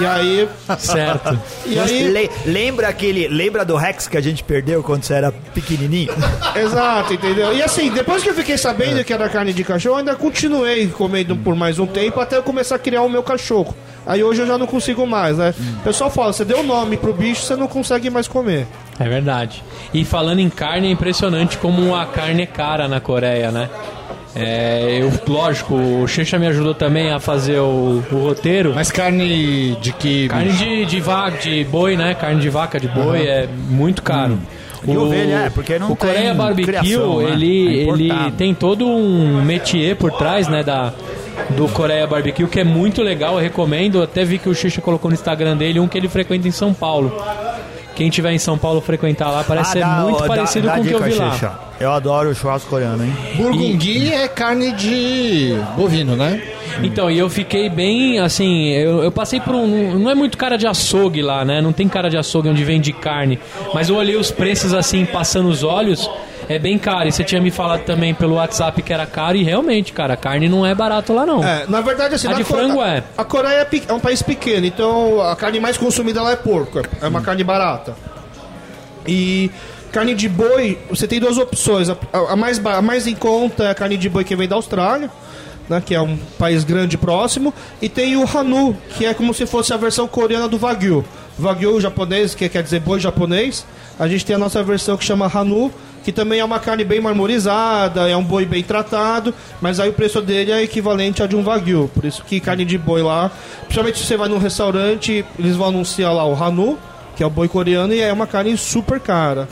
[0.00, 0.48] E aí,
[0.78, 1.38] Certo.
[1.66, 3.28] e aí Le- lembra aquele.
[3.28, 6.12] Lembra do Rex que a gente perdeu quando você era pequenininho?
[6.54, 7.54] Exato, entendeu?
[7.54, 10.86] E assim, depois que eu fiquei sabendo que era carne de cachorro, eu ainda continuei
[10.88, 13.74] comendo por mais um tempo até eu começar a criar o meu cachorro.
[14.06, 15.54] Aí hoje eu já não consigo mais, né?
[15.80, 18.66] O pessoal fala, você deu nome pro bicho, você não consegue mais comer.
[18.98, 19.62] É verdade.
[19.92, 23.68] E falando em carne, é impressionante como a carne é cara na Coreia, né?
[24.36, 28.72] É, eu, lógico, o Xexa me ajudou também a fazer o, o roteiro.
[28.74, 30.28] Mas carne de que.
[30.28, 32.14] Carne de, de vaca, de boi, né?
[32.14, 34.38] Carne de vaca, de boi é muito caro.
[34.86, 37.30] E ovelha, é, porque não o Coreia tem Barbecue, criação, né?
[37.32, 40.92] ele, É ele tem todo um métier por trás, né, da,
[41.50, 44.02] do Coreia Barbecue, que é muito legal, eu recomendo.
[44.02, 46.74] Até vi que o Xixa colocou no Instagram dele um que ele frequenta em São
[46.74, 47.12] Paulo.
[47.94, 50.74] Quem tiver em São Paulo frequentar lá, parece ser dá- muito ó, dá- parecido dá
[50.74, 51.30] com o que eu vi lá.
[51.30, 51.52] Xuxa.
[51.78, 53.12] Eu adoro o churrasco coreano, hein?
[53.36, 56.42] Burgundy é carne de bovino, né?
[56.82, 59.98] Então, e eu fiquei bem, assim, eu, eu passei por um.
[59.98, 61.60] Não é muito cara de açougue lá, né?
[61.60, 63.38] Não tem cara de açougue onde vende carne.
[63.72, 66.10] Mas eu olhei os preços assim, passando os olhos,
[66.48, 67.08] é bem caro.
[67.08, 70.16] E você tinha me falado também pelo WhatsApp que era caro, e realmente, cara, a
[70.16, 71.42] carne não é barato lá não.
[71.44, 73.02] É, na verdade, assim, A na de frango é.
[73.16, 76.80] A Coreia é, é um país pequeno, então a carne mais consumida lá é porco,
[76.80, 77.94] é- é uma carne barata.
[79.06, 79.50] E
[79.92, 81.88] carne de boi, você tem duas opções.
[81.88, 81.96] A,
[82.30, 85.10] a- mais, a mais em conta é a carne de boi que vem da Austrália,
[85.68, 89.46] né, que é um país grande próximo, e tem o Hanu, que é como se
[89.46, 91.04] fosse a versão coreana do Wagyu.
[91.38, 93.66] Wagyu japonês, que quer dizer boi japonês.
[93.98, 95.72] A gente tem a nossa versão que chama Hanu,
[96.04, 99.92] que também é uma carne bem marmorizada, é um boi bem tratado, mas aí o
[99.92, 101.90] preço dele é equivalente ao de um Wagyu.
[101.94, 103.30] Por isso que carne de boi lá,
[103.62, 106.78] principalmente se você vai num restaurante, eles vão anunciar lá o Hanu,
[107.16, 109.48] que é o boi coreano, e é uma carne super cara.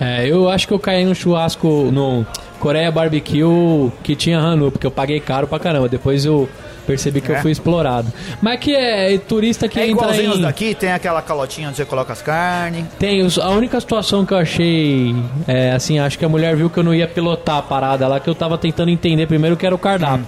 [0.00, 2.26] É, eu acho que eu caí no churrasco no
[2.60, 5.88] Coreia Barbecue que tinha Hanu, porque eu paguei caro pra caramba.
[5.88, 6.48] Depois eu
[6.86, 7.36] percebi que É?
[7.36, 8.12] eu fui explorado.
[8.40, 10.42] Mas que é turista que É entra igualzinho os em...
[10.42, 12.84] daqui, tem aquela calotinha onde você coloca as carnes.
[12.98, 15.14] Tem, os- a única situação que eu achei,
[15.48, 18.20] é, assim, acho que a mulher viu que eu não ia pilotar a parada lá,
[18.20, 20.26] que eu tava tentando entender primeiro que era o cardápio.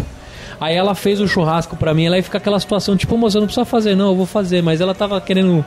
[0.61, 3.47] Aí ela fez o churrasco pra mim, ela aí fica aquela situação, tipo, moça, não
[3.47, 5.64] precisa fazer não, eu vou fazer, mas ela tava querendo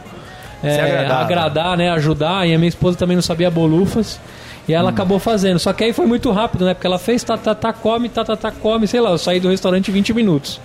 [0.63, 1.17] é, agradável.
[1.25, 4.19] agradar, né, ajudar, e a minha esposa também não sabia bolufas,
[4.67, 4.93] e ela hum.
[4.93, 5.59] acabou fazendo.
[5.59, 6.73] Só que aí foi muito rápido, né?
[6.73, 9.39] Porque ela fez tá, tá, tá, come, tá, tá, tá, come, sei lá, eu saí
[9.39, 10.59] do restaurante 20 minutos.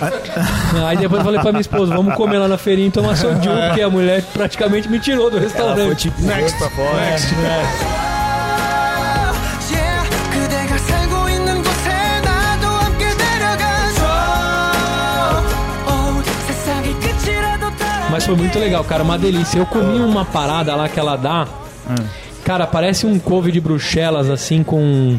[0.86, 3.30] aí depois eu falei pra minha esposa, vamos comer lá na feirinha e tomar deu
[3.68, 5.86] porque a mulher praticamente me tirou do restaurante.
[5.86, 6.76] Foi tipo, next, next.
[6.94, 7.34] next.
[7.34, 8.06] next.
[18.16, 19.58] Mas foi muito legal, cara, uma delícia.
[19.58, 21.46] Eu comi uma parada lá que ela dá.
[21.86, 22.25] Hum.
[22.46, 25.18] Cara, parece um couve de bruxelas, assim, com.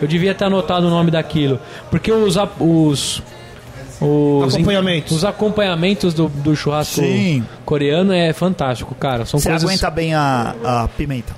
[0.00, 1.58] Eu devia ter anotado o nome daquilo.
[1.90, 2.36] Porque os.
[2.60, 3.22] os
[4.00, 5.10] os Acompanhamentos.
[5.10, 7.44] Os acompanhamentos do, do churrasco Sim.
[7.64, 9.26] coreano é fantástico, cara.
[9.26, 9.68] São Você coisas.
[9.68, 11.34] aguenta bem a, a pimenta.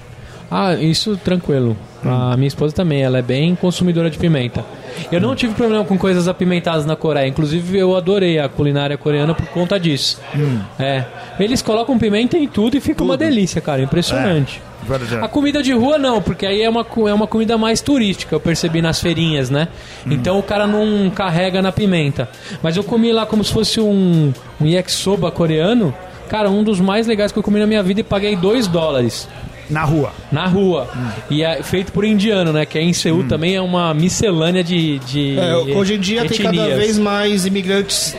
[0.51, 1.75] Ah, isso tranquilo.
[2.05, 4.63] A minha esposa também, ela é bem consumidora de pimenta.
[5.11, 7.27] Eu não tive problema com coisas apimentadas na Coreia.
[7.29, 10.21] Inclusive, eu adorei a culinária coreana por conta disso.
[10.79, 11.05] É.
[11.39, 13.81] Eles colocam pimenta em tudo e fica uma delícia, cara.
[13.81, 14.61] Impressionante.
[15.25, 18.41] A comida de rua não, porque aí é uma, é uma comida mais turística, eu
[18.41, 19.69] percebi nas feirinhas, né?
[20.07, 22.29] Então o cara não carrega na pimenta.
[22.63, 25.95] Mas eu comi lá como se fosse um, um yakisoba coreano.
[26.29, 29.29] Cara, um dos mais legais que eu comi na minha vida e paguei 2 dólares
[29.69, 30.13] Na rua.
[30.31, 30.89] na rua.
[31.29, 32.65] E é feito por indiano, né?
[32.65, 34.99] Que aí em Seul também é uma miscelânea de.
[35.01, 36.79] de É, hoje em dia tem cada etnias.
[36.79, 38.17] vez mais imigrantes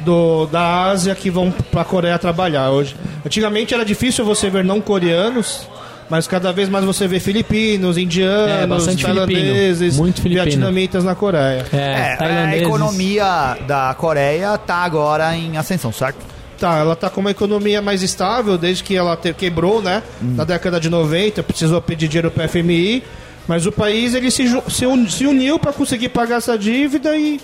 [0.00, 2.94] do, da Ásia que vão pra Coreia trabalhar hoje.
[3.24, 5.66] Antigamente era difícil você ver não coreanos,
[6.08, 9.06] mas cada vez mais você vê filipinos, É, indianos, filipino.
[9.08, 10.44] tailandeses, Muito filipino.
[10.44, 11.66] vietnamitas na Coreia.
[11.72, 16.18] É, É, a economia da Coreia tá agora em ascensão, certo?
[16.58, 20.02] Tá, ela tá com uma economia mais estável desde que ela te- quebrou, né?
[20.22, 23.02] Na década de 90, precisou pedir dinheiro para FMI,
[23.46, 27.38] mas o país ele se, se, un- se uniu para conseguir pagar essa dívida e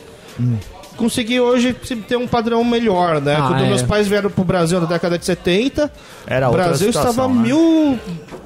[0.96, 1.72] conseguir hoje
[2.06, 3.36] ter um padrão melhor, né?
[3.38, 3.68] Ah, Quando é.
[3.68, 5.90] meus pais vieram pro Brasil na década de 70,
[6.26, 7.40] Era o Brasil situação, estava né?
[7.42, 7.98] mil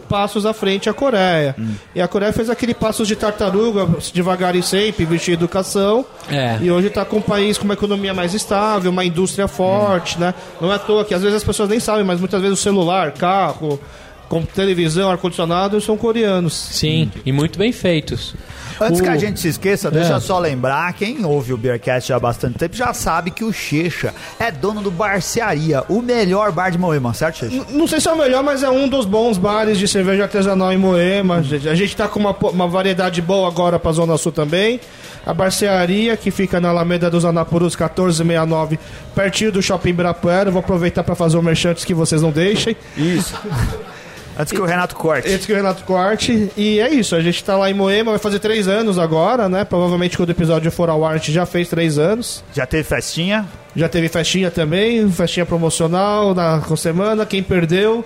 [0.09, 1.57] passos à frente à Coreia.
[1.95, 6.05] E a Coreia fez aquele passos de tartaruga, devagar e sempre, investir em educação.
[6.31, 6.59] É.
[6.61, 10.33] E hoje está com um país com uma economia mais estável, uma indústria forte, né?
[10.61, 12.63] Não é à toa que às vezes as pessoas nem sabem, mas muitas vezes o
[12.63, 13.81] celular, carro,
[14.29, 16.53] com televisão, ar-condicionado são coreanos.
[16.55, 18.35] Sim, e muito bem feitos.
[18.81, 20.17] Antes O- que a gente se esqueça, deixa É.
[20.17, 24.13] eu só lembrar, quem ouve o Beercast há bastante tempo já sabe que o Checha
[24.39, 27.55] é dono do Barcearia, o melhor bar de Moema, certo, Checha?
[27.57, 30.25] N- Não sei se é o melhor, mas é um dos bons bares de cerveja
[30.25, 31.37] artesanal em Moema.
[31.37, 31.43] A
[31.75, 34.79] gente está com uma, uma variedade boa agora para a Zona Sul também.
[35.25, 38.79] A Barcearia, que fica na Alameda dos Anapurus 1469,
[39.15, 40.51] pertinho do Shopping Ibirapuera.
[40.51, 42.77] Vou aproveitar para fazer o merchan antes que vocês não deixem.
[42.97, 43.35] Isso.
[44.39, 45.29] Antes que o Renato corte.
[45.29, 46.51] Esse que o Renato Corte.
[46.57, 49.65] E é isso, a gente tá lá em Moema, vai fazer três anos agora, né?
[49.65, 52.45] Provavelmente quando o episódio for ao ar, a gente já fez três anos.
[52.55, 53.47] Já teve festinha?
[53.75, 57.25] Já teve festinha também, festinha promocional na com semana.
[57.25, 58.05] Quem perdeu,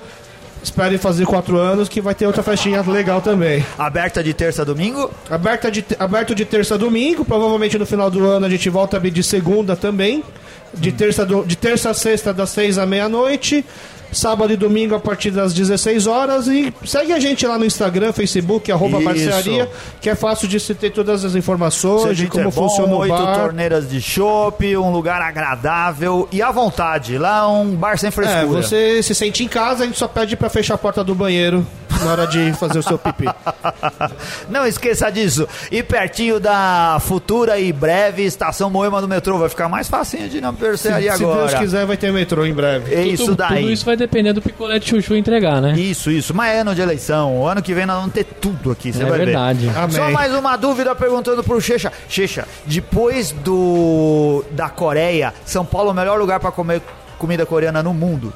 [0.62, 3.64] espere fazer quatro anos que vai ter outra festinha legal também.
[3.76, 5.10] Aberta de terça a domingo?
[5.28, 9.00] Aberta de, aberto de terça a domingo, provavelmente no final do ano a gente volta
[9.00, 10.22] de segunda também.
[10.72, 13.64] De terça, do- de terça a sexta, das seis à meia-noite.
[14.12, 16.46] Sábado e domingo a partir das 16 horas.
[16.48, 19.04] E segue a gente lá no Instagram, Facebook, arroba Isso.
[19.04, 19.70] Barcearia,
[20.00, 22.98] que é fácil de se ter todas as informações de como é bom, funciona o
[22.98, 23.38] oito bar.
[23.38, 27.18] torneiras de chopp, um lugar agradável e à vontade.
[27.18, 28.60] Lá é um bar sem frescura.
[28.60, 31.14] É, você se sente em casa, a gente só pede pra fechar a porta do
[31.14, 31.66] banheiro
[32.04, 33.24] na hora de fazer o seu pipi.
[34.48, 35.48] Não esqueça disso.
[35.70, 39.38] E pertinho da futura e breve estação Moema do metrô.
[39.38, 41.48] Vai ficar mais facinho de não perceber se agora.
[41.48, 42.94] Deus quiser, vai ter metrô em breve.
[42.94, 43.62] É isso tudo, daí.
[43.62, 45.72] tudo isso vai depender do picolé de chuchu entregar, né?
[45.72, 46.34] Isso, isso.
[46.34, 47.40] Mas é ano de eleição.
[47.40, 48.92] O ano que vem nós vamos ter tudo aqui.
[48.92, 49.66] Você é vai verdade.
[49.66, 49.78] ver.
[49.78, 49.96] Amém.
[49.96, 51.92] Só mais uma dúvida perguntando pro Checha.
[52.08, 56.82] Checha, depois do da Coreia, São Paulo é o melhor lugar pra comer
[57.18, 58.32] comida coreana no mundo.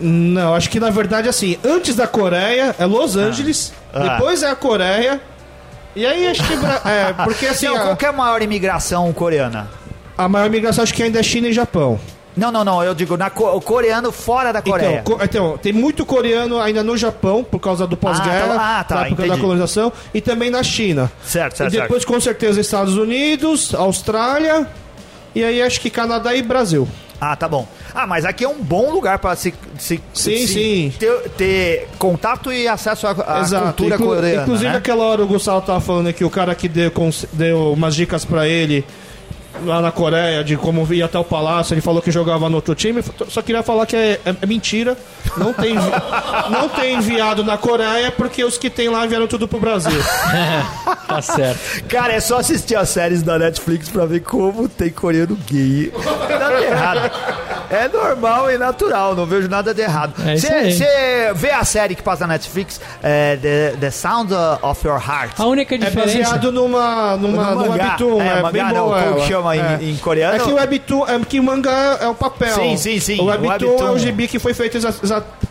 [0.00, 4.00] Não, acho que na verdade assim, antes da Coreia é Los Angeles, Ah.
[4.14, 5.20] depois é a Coreia.
[5.96, 6.52] E aí acho que
[6.88, 9.68] é, porque assim, Não, a, qual é a maior imigração coreana?
[10.18, 11.98] a maior migração acho que ainda é China e Japão.
[12.36, 12.82] Não, não, não.
[12.82, 14.98] Eu digo na o coreano fora da Coreia.
[15.04, 18.96] Então, co- então, tem muito coreano ainda no Japão por causa do pós-guerra, Ah, tá,
[18.96, 21.12] na época da colonização, e também na China.
[21.24, 24.66] certo, E certo, depois com certeza Estados Unidos, Austrália,
[25.32, 26.88] e aí acho que Canadá e Brasil.
[27.20, 27.68] Ah, tá bom.
[27.94, 30.92] Ah, mas aqui é um bom lugar para se, se, Sim, se sim.
[30.98, 33.64] Ter, ter contato e acesso à, Exato.
[33.66, 34.42] cultura Inclu- coreana.
[34.42, 34.76] Inclusive, né?
[34.78, 36.90] aquela hora o Gustavo tava falando que o cara que deu,
[37.32, 38.84] deu umas dicas pra ele
[39.64, 42.74] lá na Coreia de como ir até o palácio, ele falou que jogava no outro
[42.74, 43.00] time.
[43.28, 44.96] Só queria falar que é, é- é mentira.
[45.36, 45.74] Não tem,
[46.50, 49.92] não tem enviado na Coreia porque os que tem lá vieram tudo pro Brasil.
[51.06, 51.84] Tá certo.
[51.86, 55.92] Cara, é só assistir as séries da Netflix pra ver como tem coreano gay.
[56.28, 57.10] Nada de errado.
[57.74, 60.14] É normal e natural, não vejo nada de errado.
[60.26, 60.36] É.
[60.36, 64.32] Você vê a série que passa na Netflix, é, The, The Sound
[64.62, 65.32] of Your Heart.
[65.38, 66.18] A única É diferença.
[66.18, 67.84] baseado numa, numa, No num mangá.
[67.84, 68.20] webtoon.
[68.22, 70.36] É, É, mangá bem não, boa como chama em- em coreano?
[70.36, 72.54] É que o webtoon, é que o mangá é o papel.
[72.54, 73.18] Sim, sim, sim.
[73.20, 73.86] O O webtoon, webtoon.
[73.86, 74.78] é o gibi que foi feito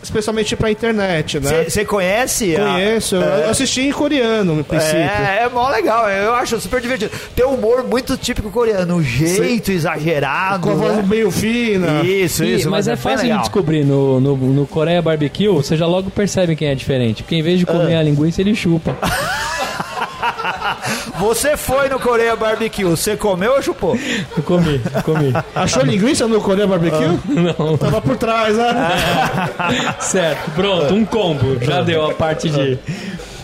[0.02, 1.64] especialmente pra internet, né?
[1.68, 2.56] Você conhece?
[2.56, 4.98] a- Conheço, eu assisti em coreano, no princípio.
[4.98, 7.10] É, é mó legal, eu acho super divertido.
[7.34, 10.62] Tem um humor muito típico coreano, um jeito exagerado.
[10.66, 11.04] Com a voz né?
[11.06, 12.02] meio fina.
[12.22, 12.70] Isso, Ih, isso.
[12.70, 16.54] mas, é, bem fácil de descobrir no, no, no Coreia Barbecue, você já logo percebe
[16.56, 17.22] quem é diferente.
[17.22, 17.72] Porque em vez de Ah.
[17.72, 18.96] comer a linguiça, ele chupa.
[21.18, 23.96] Você foi no Coreia Barbecue, você comeu ou chupou?
[24.36, 25.32] Eu comi, eu comi.
[25.54, 27.18] Achou linguiça no Coreia Barbecue?
[27.28, 27.76] Não.
[27.78, 28.74] Tava por trás, né?
[30.00, 31.58] Certo, pronto, um combo.
[31.64, 32.78] Já deu a parte de.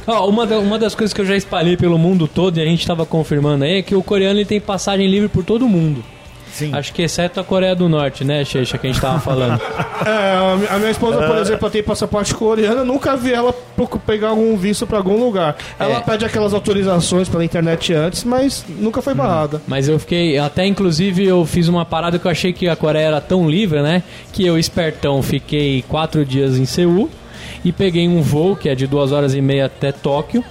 [0.07, 2.65] Ó, uma, da- uma das coisas que eu já espalhei pelo mundo todo e a
[2.65, 6.03] gente tava confirmando aí é que o coreano ele tem passagem livre por todo mundo.
[6.53, 6.75] Sim.
[6.75, 9.61] Acho que exceto a Coreia do Norte, né, Xeixa, que a gente tava falando.
[10.05, 13.53] É, a mi- a minha esposa, por exemplo, tem passaporte coreano, eu nunca vi ela
[14.07, 15.57] pegar algum visto pra algum lugar.
[15.79, 16.01] Ela É.
[16.01, 19.63] pede aquelas autorizações pela internet antes, mas nunca foi barrada.
[19.67, 20.39] Mas eu fiquei.
[20.39, 23.81] Até inclusive eu fiz uma parada que eu achei que a Coreia era tão livre,
[23.83, 24.03] né?
[24.33, 27.09] Que eu, espertão, fiquei quatro dias em Seul
[27.65, 30.45] e peguei um voo que é de duas horas e meia até Tóquio.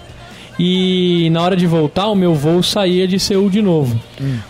[0.61, 3.97] E na hora de voltar, o meu voo saía de Seul de novo.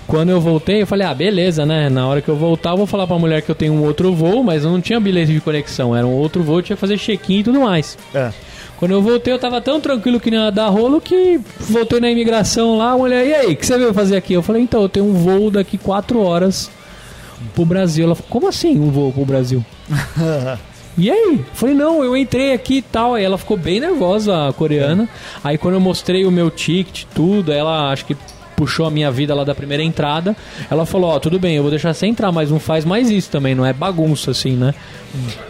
[0.08, 1.88] Quando eu voltei, eu falei, ah, beleza, né?
[1.88, 4.12] Na hora que eu voltar, eu vou falar pra mulher que eu tenho um outro
[4.14, 6.82] voo, mas eu não tinha bilhete de conexão, era um outro voo, eu tinha que
[6.82, 7.96] fazer check-in e tudo mais.
[8.14, 8.32] É.
[8.78, 12.10] Quando eu voltei, eu tava tão tranquilo que não ia dar rolo que voltei na
[12.10, 14.34] imigração lá, a mulher, e aí, o que você veio fazer aqui?
[14.34, 16.72] Eu falei, então, eu tenho um voo daqui quatro horas
[17.54, 18.06] pro Brasil.
[18.06, 19.64] Ela falou, como assim um voo pro Brasil?
[21.00, 21.46] E aí?
[21.54, 23.14] Falei, não, eu entrei aqui e tal.
[23.14, 25.08] Aí ela ficou bem nervosa, a coreana.
[25.42, 28.18] Aí quando eu mostrei o meu ticket, tudo, ela acho que
[28.60, 30.36] puxou a minha vida lá da primeira entrada.
[30.70, 33.30] Ela falou, ó, tudo bem, eu vou deixar você entrar, mas não faz mais isso
[33.32, 34.76] também, não é bagunça assim, né?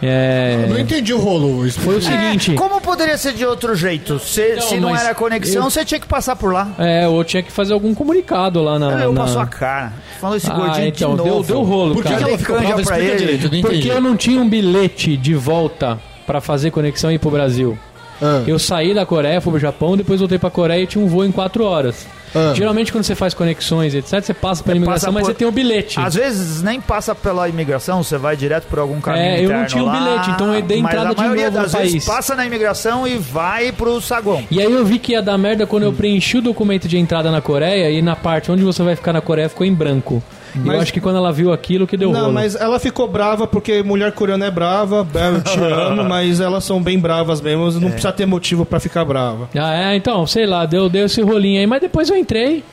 [0.00, 0.60] É...
[0.62, 1.66] Eu não entendi o rolo.
[1.66, 2.54] Isso Foi o seguinte.
[2.54, 4.20] Como poderia ser de outro jeito?
[4.20, 6.68] Se, Então, se não era conexão, eu- você tinha que passar por lá.
[6.78, 8.92] É, ou tinha que fazer algum comunicado lá na.
[9.02, 9.22] eu na...
[9.22, 9.92] passo a cara.
[10.20, 11.48] Falou esse Ah, gordinho então, de deu, novo.
[11.52, 12.22] deu rolo, Por que, cara.
[12.22, 12.72] que ela ficou brava?
[12.74, 13.16] pra Explica ele.
[13.18, 17.14] direito, eu não Porque eu não tinha um bilhete de volta pra fazer conexão e
[17.16, 17.76] ir pro Brasil.
[18.22, 21.08] Ah, Eu saí da Coreia, fui pro Japão, depois voltei pra Coreia e tinha um
[21.08, 22.06] voo em 4 horas.
[22.32, 22.52] Ah.
[22.54, 25.48] Geralmente quando você faz conexões, etc, você passa pela imigração, passa mas por- você tem
[25.48, 25.98] o bilhete.
[25.98, 29.66] Às vezes nem passa pela imigração, você vai direto por algum caminho É, eu não
[29.66, 31.92] tinha o bilhete, então eu dei mas entrada a de maioria novo no das vezes
[31.92, 32.04] país.
[32.04, 34.44] passa na imigração e vai pro saguão.
[34.48, 37.32] E aí eu vi que ia dar merda quando eu preenchi o documento de entrada
[37.32, 40.22] na Coreia e na parte onde você vai ficar na Coreia ficou em branco.
[40.54, 42.32] E eu Mas- acho que quando ela viu aquilo que deu Não, rolo.
[42.32, 46.82] mas ela ficou brava porque mulher coreana é brava, eu te amo, mas elas são
[46.82, 49.48] bem bravas mesmo, não precisa ter motivo pra ficar brava.
[49.54, 52.64] Ah, é, então, sei lá, deu, deu esse rolinho aí, mas depois eu entrei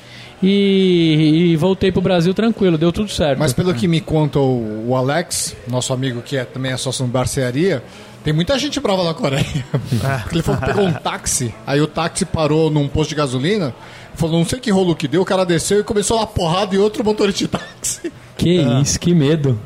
[0.41, 3.39] e, e voltei pro Brasil tranquilo, deu tudo certo.
[3.39, 7.05] Mas pelo que me conta o, o Alex, nosso amigo que é também é sócio
[7.05, 7.83] no Barcearia,
[8.23, 9.45] tem muita gente brava na Coreia.
[10.23, 13.73] Porque ele falou que pegou um táxi, aí o táxi parou num posto de gasolina,
[14.17, 16.75] falou, não sei que rolo que deu, o cara desceu e começou a dar porrada
[16.75, 18.11] e outro motorista de táxi.
[18.37, 19.59] Que isso, que medo.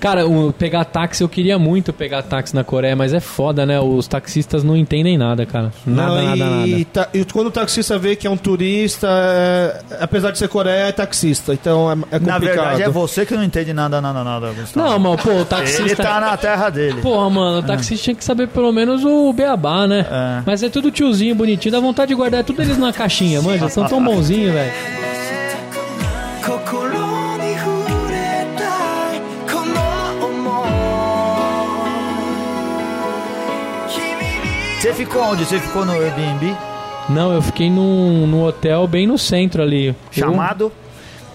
[0.00, 3.80] Cara, o, pegar táxi, eu queria muito pegar táxi na Coreia, mas é foda, né?
[3.80, 5.72] Os taxistas não entendem nada, cara.
[5.86, 6.36] Nada, Não, nada,
[6.66, 6.84] e, nada.
[6.92, 10.88] ta- e quando o taxista vê que é um turista, é- apesar de ser Coreia,
[10.88, 12.26] é taxista, então é, é complicado.
[12.26, 14.88] Na verdade é você que não entende nada, nada, nada, Gustavo.
[14.88, 16.02] Não, mano, pô, o Ele taxista.
[16.02, 17.00] tá na terra dele.
[17.00, 20.06] Porra, mano, o taxista tinha que saber pelo menos o beabá, né?
[20.10, 20.42] É.
[20.46, 23.68] Mas é tudo tiozinho, bonitinho, dá vontade de guardar tudo eles na caixinha, manja.
[23.68, 24.72] São tão bonzinhos, velho.
[34.78, 35.44] Você ficou onde?
[35.44, 36.54] Você ficou no Airbnb?
[37.08, 39.86] Não, eu fiquei num, num hotel bem no centro ali.
[39.88, 40.70] Eu- Chamado?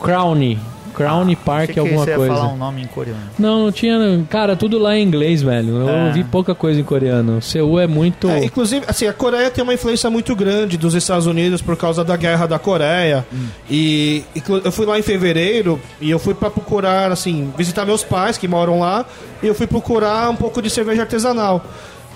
[0.02, 0.58] Crown.
[0.94, 2.36] Crown Park, Achei que alguma você ia coisa.
[2.36, 3.20] falar um nome em coreano.
[3.40, 3.98] Não, não tinha.
[4.30, 5.78] Cara, tudo lá em inglês, velho.
[5.78, 6.06] Eu É.
[6.06, 7.42] ouvi pouca coisa em coreano.
[7.42, 8.30] Seul é muito.
[8.30, 12.04] É, inclusive, assim, a Coreia tem uma influência muito grande dos Estados Unidos por causa
[12.04, 13.26] da guerra da Coreia.
[13.68, 18.04] E inclu- eu fui lá em fevereiro e eu fui pra procurar, assim, visitar meus
[18.04, 19.04] pais que moram lá
[19.42, 21.66] e eu fui procurar um pouco de cerveja artesanal.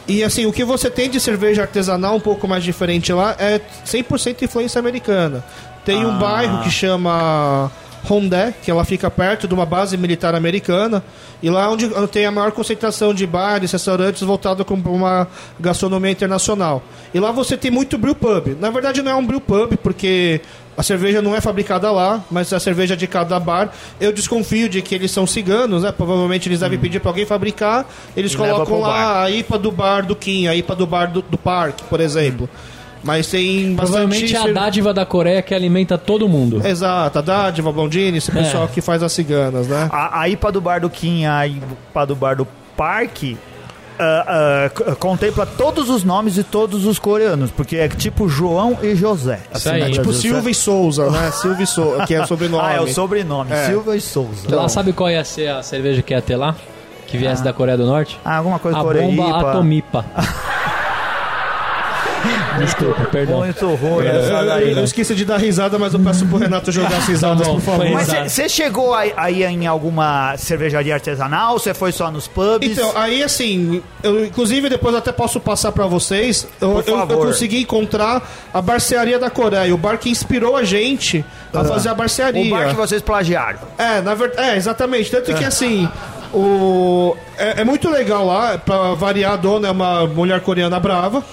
[0.08, 3.60] E assim, o que você tem de cerveja artesanal um pouco mais diferente lá é
[3.86, 5.44] 100% influência americana.
[5.84, 6.20] Tem um Ah.
[6.20, 7.70] bairro que chama
[8.10, 11.04] Hondé, que ela fica perto de uma base militar americana,
[11.44, 15.28] e lá onde tem a maior concentração de bares, restaurantes voltados para uma
[15.60, 16.82] gastronomia internacional.
[17.14, 18.56] E lá você tem muito brew pub.
[18.62, 20.40] Na verdade não é um brew pub, porque
[20.78, 23.72] a cerveja não é fabricada lá, mas a cerveja de cada bar.
[24.00, 25.92] Eu desconfio de que eles são ciganos, né?
[25.92, 27.86] Provavelmente eles devem pedir para alguém fabricar.
[28.16, 29.24] Eles E colocam lá bar.
[29.24, 32.48] a IPA do bar do Kim, a IPA do bar do, do parque, por exemplo.
[33.04, 33.76] Mas tem bastante...
[33.92, 36.62] Provavelmente é a dádiva da Coreia que alimenta todo mundo.
[36.66, 38.34] Exato, a Dádiva, Blondine, esse É.
[38.34, 39.88] pessoal que faz as ciganas, né?
[39.92, 43.38] A, a IPA do bar do Kim, a IPA do bar do Parque.
[44.00, 48.78] Ah, ah, c- contempla todos os nomes de todos os coreanos, porque é tipo João
[48.82, 49.40] e José.
[49.54, 49.84] Isso aí.
[49.84, 51.32] no Tipo Silva e Souza, né?
[51.42, 52.64] Silva e Souza, que é o sobrenome.
[52.66, 53.66] Ah, é o sobrenome, É.
[53.68, 54.56] Silva e Souza.
[54.56, 56.56] Lá sabe qual ia ser a cerveja que ia ter lá?
[57.08, 58.20] Que viesse da Coreia do Norte?
[58.26, 59.08] Ah, alguma coisa A coreana.
[59.08, 60.06] bomba Atomipa.
[62.60, 63.38] Desculpa, perdão.
[63.40, 64.84] Muito ruim Eu, essa daí, eu- eu né?
[64.84, 67.62] esqueci de dar risada, mas eu peço pro Renato jogar as risadas, Tá bom, por
[67.62, 67.90] favor.
[67.92, 71.60] Mas você chegou aí, aí em alguma cervejaria artesanal?
[71.60, 72.70] Você foi só nos pubs?
[72.72, 76.48] Então, aí assim, eu inclusive depois até posso passar pra vocês.
[76.60, 78.22] Eu, Por eu- eu consegui encontrar
[78.54, 82.44] a barcearia da Coreia, o bar que inspirou a gente a fazer a barcearia.
[82.46, 83.60] o bar que vocês plagiaram.
[83.78, 85.10] É, na verdade, é, exatamente.
[85.12, 85.88] Tanto que assim,
[86.34, 91.24] o é, é muito legal lá, pra variar, a dona é uma mulher coreana brava,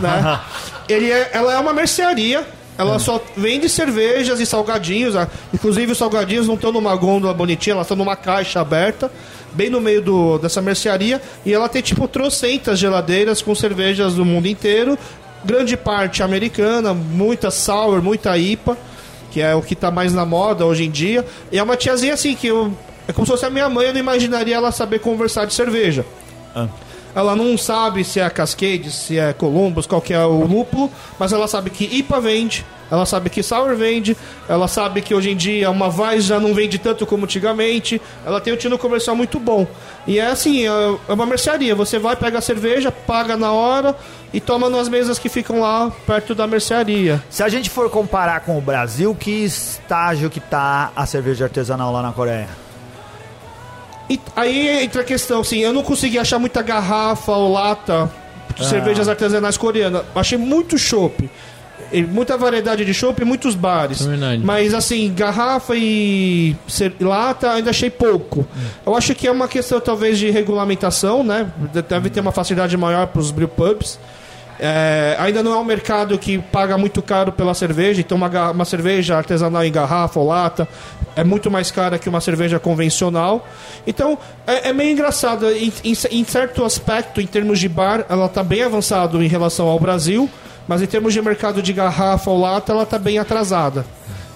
[0.00, 0.40] né?
[0.88, 2.46] Ele é, ela é uma mercearia.
[2.76, 5.14] Ela só vende cervejas e salgadinhos.
[5.14, 9.12] ah, Inclusive, os salgadinhos não estão numa gôndola bonitinha, elas estão numa caixa aberta,
[9.52, 11.20] bem no meio do, dessa mercearia.
[11.44, 14.98] E ela tem, tipo, trocentas geladeiras com cervejas do mundo inteiro.
[15.44, 18.76] Grande parte americana, muita sour, muita IPA
[19.32, 21.24] que é o que tá mais na moda hoje em dia.
[21.50, 22.70] E é uma tiazinha assim, que eu,
[23.12, 26.04] é como se fosse a minha mãe, eu não imaginaria ela saber conversar de cerveja.
[27.14, 31.32] Ela não sabe se é Cascade, se é Columbus, qual que é o lúpulo, mas
[31.32, 34.16] ela sabe que IPA vende, ela sabe que Sour vende,
[34.48, 38.40] ela sabe que hoje em dia uma Weiss já não vende tanto como antigamente, ela
[38.40, 39.66] tem um tino comercial muito bom.
[40.06, 43.94] E é assim, é é uma mercearia, você vai, pega a cerveja, paga na hora
[44.32, 47.22] e toma nas mesas que ficam lá perto da mercearia.
[47.28, 51.92] Se a gente for comparar com o Brasil, que estágio que tá a cerveja artesanal
[51.92, 52.71] lá na Coreia?
[54.12, 58.10] E aí entra a questão, assim, eu não consegui achar muita garrafa ou lata
[58.56, 60.02] de cervejas artesanais coreanas.
[60.14, 61.28] Achei muito chopp.
[62.10, 64.00] Muita variedade de chopp e muitos bares.
[64.42, 64.46] É.
[64.46, 66.56] Mas assim, garrafa e
[67.00, 68.46] lata ainda achei pouco.
[68.86, 71.50] Eu acho que é uma questão talvez de regulamentação, né?
[71.72, 73.98] De- Deve ter uma facilidade maior para os brew pubs.
[74.60, 78.64] É, ainda não é um mercado que paga muito caro pela cerveja, então uma, uma
[78.64, 80.68] cerveja artesanal em garrafa ou lata
[81.16, 83.46] é muito mais cara que uma cerveja convencional.
[83.86, 85.50] Então é, é meio engraçado.
[85.50, 89.66] Em, em- em certo aspecto, em termos de bar, ela está bem avançado em relação
[89.66, 90.30] ao Brasil,
[90.68, 93.84] mas em termos de mercado de garrafa ou lata, ela está bem atrasada.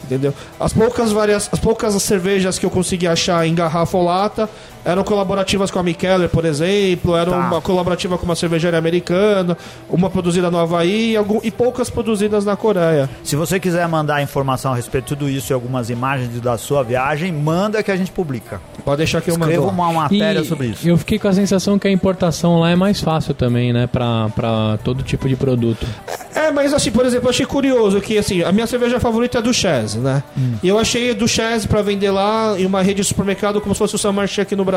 [0.04, 0.32] Entendeu?
[0.60, 4.48] As poucas, várias, as poucas cervejas que eu consegui achar em garrafa ou lata
[4.86, 7.38] eram colaborativas com a Mikkeller, por exemplo, eram Tá.
[7.38, 9.56] uma colaborativa com uma cervejaria americana,
[9.90, 13.10] uma produzida no Havaí e, algum- e poucas produzidas na Coreia.
[13.22, 16.82] Se você quiser mandar informação a respeito de tudo isso e algumas imagens da sua
[16.82, 18.60] viagem, manda que a gente publica.
[18.84, 19.50] Pode deixar que eu mando.
[19.52, 20.88] Escreva uma matéria E sobre isso.
[20.88, 23.86] Eu fiquei com a sensação que a importação lá é mais fácil também, né?
[23.86, 25.86] Pra, pra todo tipo de produto.
[26.34, 29.40] É, mas assim, por exemplo, eu achei curioso que assim, a minha cerveja favorita é
[29.40, 30.22] a Duchesse, né?
[30.36, 30.52] Hum.
[30.62, 33.78] E eu achei a Duchesse pra vender lá em uma rede de supermercado como se
[33.78, 34.75] fosse o Saint-Marché aqui no Brasil,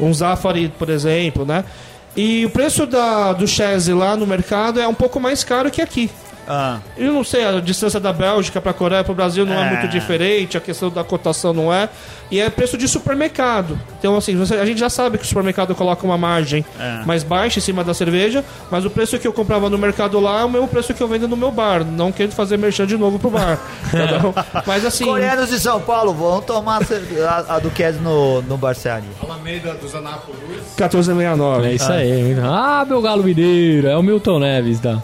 [0.00, 0.08] Hum.
[0.08, 1.64] um Zafari, por exemplo, né?
[2.16, 6.10] E o preço da Duchesse lá no mercado é um pouco mais caro que aqui.
[6.50, 9.54] Ah, Eu não sei, a distância da Bélgica para a Coreia para o Brasil não
[9.54, 9.66] é.
[9.66, 9.70] É.
[9.70, 11.88] muito diferente, a questão da cotação não é.
[12.30, 13.78] E é preço de supermercado.
[13.98, 17.04] Então, assim, você- a gente já sabe que o supermercado coloca uma margem É.
[17.04, 20.40] mais baixa em cima da cerveja, mas o preço que eu comprava no mercado lá
[20.40, 21.84] é o mesmo preço que eu vendo no meu bar.
[21.84, 23.58] Não quero fazer merchan de novo pro bar.
[24.66, 25.04] Mas assim.
[25.04, 29.08] Coreanos de São Paulo vão tomar a, a, a Duquesne no, no Barcearia.
[29.22, 30.40] Alameda dos Anápolis.
[30.76, 31.66] 1469.
[31.68, 32.36] É isso aí.
[32.42, 33.88] Ah, meu galo mineiro.
[33.88, 35.02] É o Milton Neves, tá?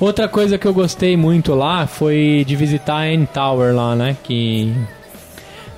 [0.00, 4.16] Outra coisa que eu gostei muito lá foi de visitar a N-Tower lá, né?
[4.22, 4.74] Que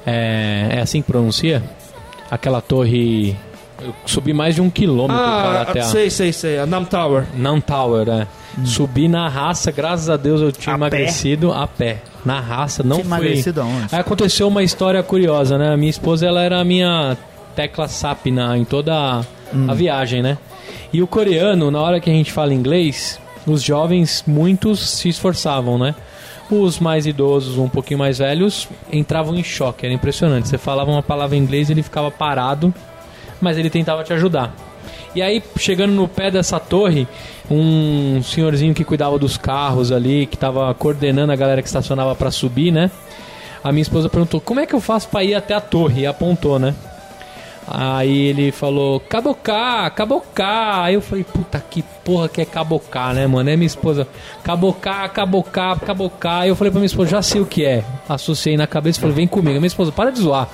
[0.06, 1.62] é, é assim que pronuncia?
[2.30, 3.36] Aquela torre...
[3.80, 5.84] Eu subi mais de um quilômetro Ah, até a...
[5.84, 6.58] sei, sei, sei.
[6.58, 7.24] A Nam Tower.
[7.36, 8.26] Não Tower, é.
[8.64, 11.98] Subi na raça, graças a Deus eu tinha A emagrecido a pé.
[12.24, 13.18] Na raça, não Tinha fui...
[13.18, 13.86] emagrecido aonde?
[13.92, 15.72] Aí aconteceu uma história curiosa, né?
[15.72, 17.16] A minha esposa, ela era a minha
[17.54, 19.22] tecla SAP na, em toda a,
[19.68, 20.36] a viagem, né?
[20.92, 25.78] E o coreano, na hora que a gente fala inglês, os jovens, muitos se esforçavam,
[25.78, 25.94] né?
[26.50, 30.48] Os mais idosos, um pouquinho mais velhos, entravam em choque, era impressionante.
[30.48, 32.72] Você falava uma palavra em inglês, ele ficava parado,
[33.40, 34.54] mas ele tentava te ajudar.
[35.14, 37.06] E aí, chegando no pé dessa torre,
[37.50, 42.30] um senhorzinho que cuidava dos carros ali, que estava coordenando a galera que estacionava para
[42.30, 42.90] subir, né?
[43.62, 46.02] a minha esposa perguntou: como é que eu faço pra ir até a torre?
[46.02, 46.74] E apontou, né?
[47.70, 50.82] Aí ele falou, cabocá, cabocá.
[50.84, 53.48] Aí eu falei, puta que porra que é cabocá, né, mano?
[53.50, 54.06] É minha esposa,
[54.42, 56.40] cabocá, cabocá, cabocá.
[56.40, 57.84] Aí eu falei pra minha esposa, já sei o que é.
[58.08, 59.56] Associei na cabeça e falei, vem comigo.
[59.56, 60.48] Minha esposa, para de zoar.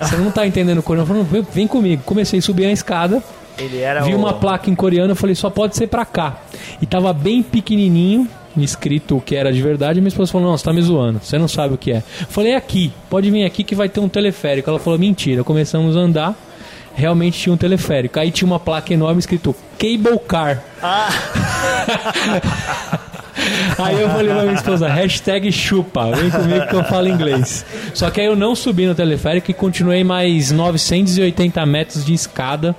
[0.00, 1.04] Você não tá entendendo o coreano.
[1.10, 2.02] Eu falei, "Não, vem, comigo.
[2.04, 3.22] Comecei a subir a escada.
[3.58, 4.18] Ele era Vi o...
[4.18, 6.40] uma placa em coreano, eu falei, só pode ser pra cá.
[6.80, 9.98] E tava bem pequenininho, escrito o que era de verdade.
[10.00, 11.96] Minha esposa falou, não, você tá me zoando, você não sabe o que é.
[12.20, 14.68] Eu falei, é aqui, pode vir aqui que vai ter um teleférico.
[14.68, 15.42] Ela falou, mentira.
[15.42, 16.36] Começamos a andar,
[16.96, 18.18] realmente tinha um teleférico.
[18.18, 20.60] Aí tinha uma placa enorme escrito Cable Car.
[23.78, 27.64] Aí eu falei pra minha esposa, hashtag chupa, vem comigo que eu falo inglês.
[27.94, 32.74] Só que aí eu não subi no teleférico e continuei mais 980 metros de escada,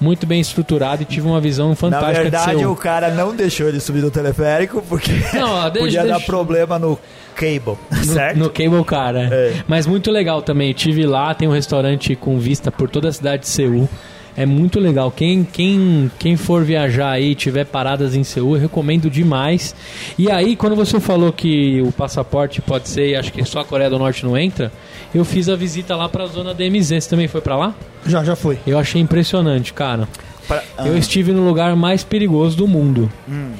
[0.00, 2.72] muito bem estruturado e tive uma visão Na fantástica verdade, de Seul.
[2.72, 6.78] o cara não deixou ele subir no teleférico porque Não, deixa- podia dar deixa- problema
[6.78, 6.98] no
[7.34, 8.38] cable, certo?
[8.38, 9.28] No Cable Car, né?
[9.30, 9.54] É.
[9.68, 10.68] Mas muito legal também.
[10.68, 13.88] Eu tive lá, tem um restaurante com vista por toda a cidade de Seul.
[14.36, 15.10] É muito legal.
[15.10, 19.74] Quem, quem, quem for viajar aí, tiver paradas em Seul, eu recomendo demais.
[20.18, 23.88] E aí, quando você falou que o passaporte pode ser, acho que só a Coreia
[23.88, 24.70] do Norte não entra,
[25.14, 26.88] eu fiz a visita lá pra zona DMZ.
[26.88, 27.74] Você também foi pra lá?
[28.04, 28.58] Já, já fui.
[28.66, 30.06] Eu achei impressionante, cara.
[30.48, 33.10] Pra- Eu estive no lugar mais perigoso do mundo.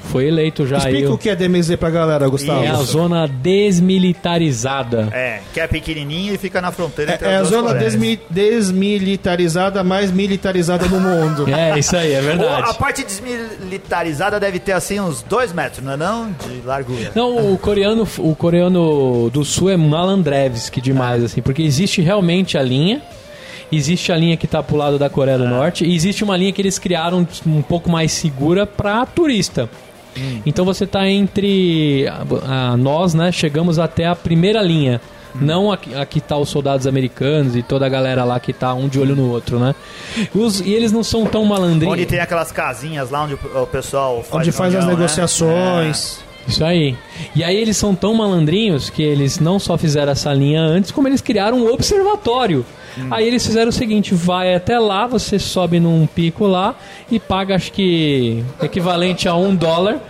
[0.04, 0.78] Foi eleito já.
[0.78, 2.62] Explica o- o que é DMZ pra galera, Gustavo.
[2.62, 5.08] É a zona desmilitarizada.
[5.12, 9.82] É, que é pequenininho e fica na fronteira entre É, é a zona desmi- desmilitarizada
[9.82, 11.46] mais militarizada do mundo.
[11.56, 12.70] É, isso aí, é verdade.
[12.70, 16.30] A parte desmilitarizada deve ter assim uns dois metros, não é não?
[16.30, 17.12] De largura.
[17.14, 22.62] Não, o coreano, o coreano do sul é malandrevski demais, assim, porque existe realmente a
[22.62, 23.00] linha,
[23.70, 26.52] existe a linha que tá pro lado da Coreia do Norte, e existe uma linha
[26.52, 29.68] que eles criaram um pouco mais segura pra turista.
[30.46, 33.30] Então você tá entre a- a- nós, né?
[33.30, 35.00] Chegamos até a primeira linha.
[35.38, 38.54] Não a, que- a que tá os soldados americanos e toda a galera lá que
[38.54, 39.74] tá um de olho no outro, né?
[40.34, 41.92] Os- e eles não são tão malandrinhos.
[41.92, 44.90] Onde tem aquelas casinhas lá onde o pessoal faz Onde faz as né?
[44.92, 46.24] negociações.
[46.46, 46.96] Isso aí.
[47.34, 51.08] E aí eles são tão malandrinhos que eles não só fizeram essa linha antes, como
[51.08, 52.64] eles criaram um observatório.
[53.10, 56.74] Aí eles fizeram o seguinte, vai até lá, você sobe num pico lá
[57.10, 60.00] e paga acho que equivalente a um dólar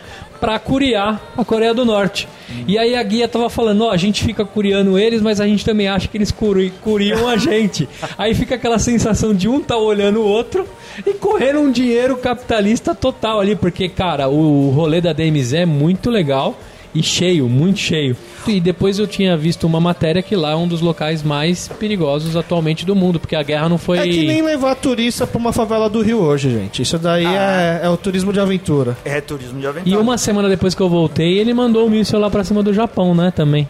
[0.41, 2.28] pra curiar a Coreia do Norte.
[2.66, 5.64] E aí a guia tava falando, ó, a gente fica curiando eles, mas a gente
[5.64, 7.89] também acha que eles curi- curiam a gente.
[8.16, 10.66] aí fica aquela sensação de um tá olhando o outro
[11.05, 16.09] e correndo um dinheiro capitalista total ali, porque, cara, o rolê da DMZ é muito
[16.11, 16.57] legal
[16.99, 18.16] e cheio, muito cheio.
[18.47, 22.36] E depois eu tinha visto uma matéria que lá é um dos locais mais perigosos
[22.36, 23.99] atualmente do mundo, porque a guerra não foi.
[23.99, 26.82] É que nem levar turista pra uma favela do Rio hoje, gente.
[26.82, 28.97] Isso daí é, é o turismo de aventura.
[29.05, 29.94] É turismo de aventura.
[29.94, 32.72] E uma semana depois que eu voltei, ele mandou um míssil lá pra cima do
[32.72, 33.68] Japão, né, também.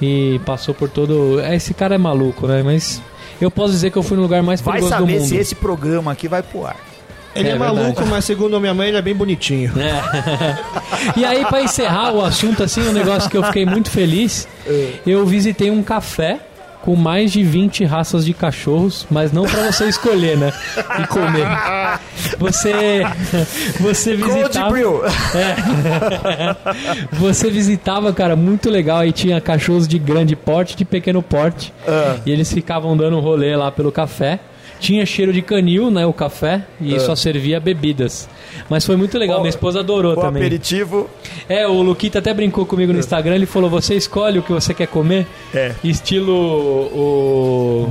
[0.00, 1.40] E passou por todo.
[1.40, 2.62] É, Esse cara é maluco, né?
[2.62, 3.00] Mas
[3.40, 5.28] eu posso dizer que eu fui no lugar mais Vai perigoso do saber mundo.
[5.28, 6.76] se esse programa aqui vai pro ar.
[7.34, 8.08] Ele é, É maluco, verdade.
[8.10, 9.72] mas segundo a minha mãe, ele é bem bonitinho.
[9.78, 11.18] É.
[11.18, 14.46] e aí, pra encerrar o assunto, assim, um negócio que eu fiquei muito feliz,
[15.06, 16.38] eu visitei um café
[16.82, 20.52] com mais de 20 raças de cachorros, mas não pra você escolher, né?
[21.02, 21.46] E comer.
[22.38, 23.02] Você
[23.80, 25.00] você visitava Brew.
[27.12, 28.98] Você visitava, cara, muito legal.
[28.98, 31.72] Aí tinha cachorros de grande porte, de pequeno porte.
[31.88, 32.16] Ah.
[32.26, 34.38] E eles ficavam dando um rolê lá pelo café.
[34.84, 38.28] Tinha cheiro de canil, né, o café, e só servia bebidas.
[38.68, 39.38] Mas foi muito legal.
[39.38, 40.42] O- minha esposa adorou O também.
[40.42, 41.08] aperitivo.
[41.48, 44.74] É, o Luquita até brincou comigo no Instagram, ele falou, você escolhe o que você
[44.74, 45.26] quer comer?
[45.54, 45.72] É.
[45.82, 46.34] Estilo
[46.92, 47.88] o...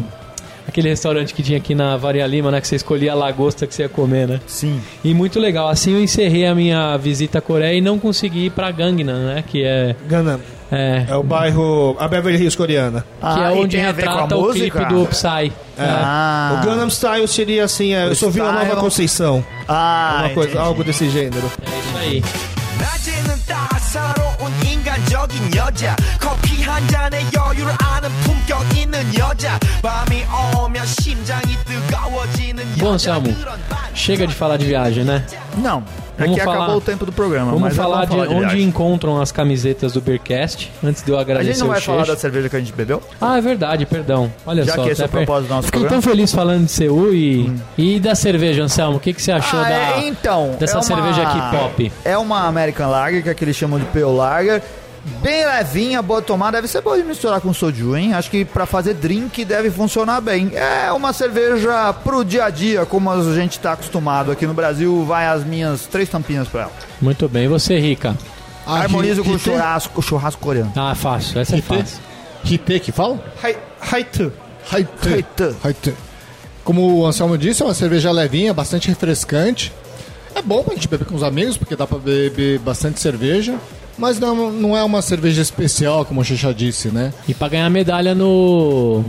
[0.67, 2.61] Aquele restaurante que tinha aqui na Varia Lima, né?
[2.61, 4.39] Que você escolhia a lagosta que você ia comer, né?
[4.47, 4.79] Sim.
[5.03, 5.67] E muito legal.
[5.67, 9.43] Assim eu encerrei a minha visita à Coreia e não consegui ir pra Gangnam, né?
[9.45, 9.95] Que é...
[10.07, 10.39] Gangnam.
[10.74, 11.95] É, É o bairro.
[11.99, 13.01] A Beverly Hills coreana.
[13.01, 14.86] que Ah, é e onde tem a ver com a retrata o música?
[14.86, 15.51] clipe do Psy.
[15.78, 15.84] É.
[15.86, 16.59] Ah.
[16.61, 18.51] O Gangnam Style seria assim, é, eu sou Vila.
[18.51, 19.43] Nova Conceição.
[19.67, 21.49] Ah, Uma coisa, algo desse gênero.
[21.61, 22.24] É isso aí.
[26.72, 30.24] 낮에는 따사로운 인간적인 여자 커피 한 잔에 여유를 아는 품격 있는 여자 밤이
[30.56, 33.28] 오면 심장이 뜨거워지는 Bom, Selmo,
[33.94, 35.24] chega de falar de viagem, né?
[35.56, 35.82] Não.
[36.18, 37.46] Vamos Aqui falar- acabou o tempo do programa.
[37.52, 38.62] Vamos mas falar de onde viagem.
[38.64, 41.98] encontram as camisetas do Beercast, antes de eu A agradecer gente não vai o falar
[42.00, 42.12] Checho.
[42.12, 43.00] da cerveja que a gente bebeu?
[43.20, 44.32] Ah, é verdade, perdão.
[44.44, 44.82] Olha Já só.
[44.82, 46.02] que esse é o até per- propósito do nosso Fiquei programa.
[46.02, 48.96] tão feliz falando de Seul e, e da cerveja, Anselmo.
[48.96, 51.92] O que, que você achou Ah, da, é, então, dessa é uma- cerveja aqui pop?
[52.04, 54.62] É uma American Lager, que é que eles chamam de Pale Lager.
[55.21, 56.51] Bem levinha, boa de tomar.
[56.51, 58.13] Deve ser boa de misturar com soju, hein?
[58.13, 60.51] Acho que pra fazer drink deve funcionar bem.
[60.55, 65.03] É uma cerveja pro dia a dia, como a gente tá acostumado aqui no Brasil.
[65.05, 66.71] Vai as minhas três tampinhas pra ela.
[67.01, 67.45] Muito bem.
[67.45, 68.17] E você, Rica?
[68.65, 70.71] Harmonizo com churrasco, churrasco coreano.
[70.75, 71.37] Ah, fácil.
[71.39, 71.99] Essa é fácil.
[72.45, 73.19] Hite que fala?
[73.43, 73.57] Hai-
[73.91, 74.31] Haitu.
[74.71, 75.93] Haite.
[76.63, 79.73] Como o Anselmo disse, é uma cerveja levinha, bastante refrescante.
[80.33, 83.55] É bom pra gente beber com os amigos, porque dá pra beber bastante cerveja.
[83.97, 87.13] Mas não, não é uma cerveja especial, como o Xixa disse, né?
[87.27, 89.05] E pra ganhar medalha no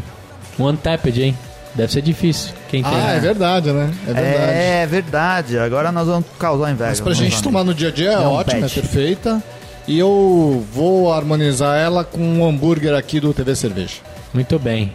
[0.59, 1.37] One Tapped, hein?
[1.74, 2.53] Deve ser difícil.
[2.68, 2.93] Quem tem.
[2.95, 3.93] Ah, é verdade, né?
[4.07, 4.53] É verdade.
[4.53, 5.59] É verdade.
[5.59, 6.91] Agora nós vamos causar inveja.
[6.91, 7.41] Mas pra gente amigos.
[7.41, 9.43] tomar no dia a dia é É um ótima, é perfeita.
[9.87, 13.97] E eu vou harmonizar ela com um hambúrguer aqui do TV Cerveja.
[14.32, 14.93] Muito bem.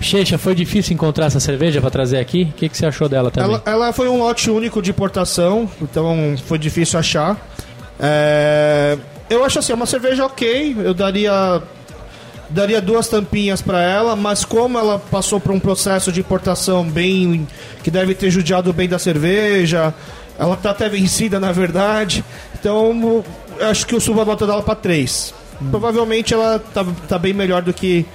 [0.00, 2.42] Checha, foi difícil encontrar essa cerveja pra trazer aqui?
[2.42, 3.50] O que, que você achou dela também?
[3.50, 7.36] Ela, ela foi um lote único de importação, então foi difícil achar.
[7.98, 8.96] É,
[9.30, 11.62] eu acho assim, é uma cerveja ok, eu daria
[12.50, 17.46] daria duas tampinhas para ela, mas como ela passou por um processo de importação bem
[17.82, 19.92] que deve ter judiado bem da cerveja,
[20.38, 22.24] ela tá até vencida na verdade.
[22.58, 23.22] Então,
[23.58, 25.34] eu acho que eu subo a nota dela para 3.
[25.70, 28.06] Provavelmente ela tá, tá bem melhor do que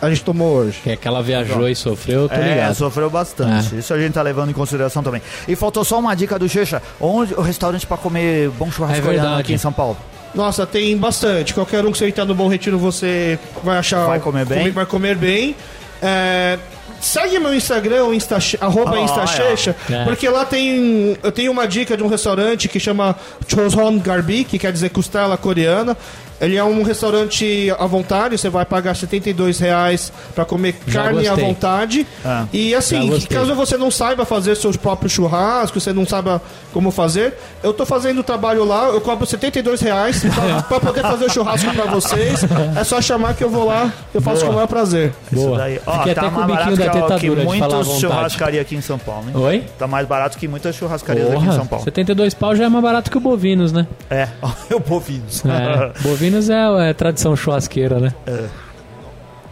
[0.00, 0.78] a gente tomou hoje.
[0.82, 2.74] Que é que ela viajou e sofreu, eu tô É, ligado.
[2.74, 3.76] sofreu bastante.
[3.76, 5.20] Isso a gente tá levando em consideração também.
[5.46, 6.80] E faltou só uma dica do Checha.
[7.00, 9.96] Onde o restaurante pra comer bom churrasco É aqui em São Paulo?
[10.34, 11.54] Nossa, tem bastante.
[11.54, 14.06] Qualquer um que você entrar no Bom Retiro, você vai achar.
[14.06, 14.70] Vai comer bem?
[14.70, 15.56] vai comer bem.
[16.00, 16.58] É,
[17.00, 20.04] segue meu Instagram, Insta, arroba Ah, Instachecha, é.
[20.04, 21.16] porque lá tem.
[21.22, 23.16] Eu tenho uma dica de um restaurante que chama
[23.46, 25.96] Choson Garbi, que quer dizer costela coreana.
[26.40, 31.26] Ele é um restaurante à vontade, você vai pagar 72 reais para comer Já carne
[31.26, 31.44] à gostei.
[31.46, 32.06] vontade.
[32.24, 32.44] Ah.
[32.52, 36.40] E assim, caso você não saiba fazer seus próprios churrascos, você não saiba
[36.72, 41.02] como fazer, eu tô fazendo o trabalho lá, eu cobro 72 reais pra, pra poder
[41.02, 42.40] fazer o churrasco pra vocês.
[42.76, 44.46] É só chamar que eu vou lá, eu faço Boa.
[44.46, 45.12] com o maior prazer.
[45.32, 45.48] Boa.
[45.48, 45.80] Isso daí.
[45.86, 48.76] Ó, Fiquei tá até com o biquinho da que, tetadura que à muitas churrascarias aqui
[48.76, 49.36] em São Paulo, hein?
[49.36, 49.64] Oi?
[49.78, 51.84] Tá mais barato que muitas churrascarias aqui em Porra, São Paulo.
[51.84, 53.86] 72 pau já é mais barato que o Bovinos, né?
[54.10, 54.28] É,
[54.72, 55.42] o bovinos.
[55.44, 58.12] É, Bovinos é, é tradição churrasqueira, né?
[58.26, 58.44] É.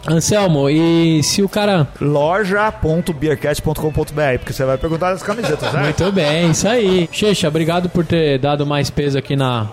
[0.09, 1.85] Anselmo, e se o cara.
[1.99, 5.83] loja.beercast.com.br, porque você vai perguntar das camisetas, né?
[5.83, 7.09] Muito bem, isso aí.
[7.11, 9.67] Checha, obrigado por ter dado mais peso aqui na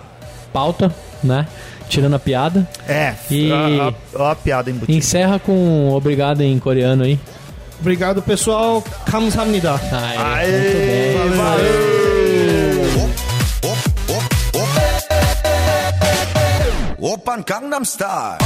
[0.51, 0.93] pauta,
[1.23, 1.47] né?
[1.87, 2.67] Tirando a piada.
[2.87, 4.97] É, E- a, a, a piada embutida.
[4.97, 7.19] Encerra com obrigado em coreano aí.
[7.79, 8.83] Obrigado, pessoal.
[9.05, 9.73] Kamsahamnida.
[9.91, 11.37] Aê, Aê, muito bem.
[11.37, 11.94] valeu!
[17.24, 18.36] 오빤 강남스타일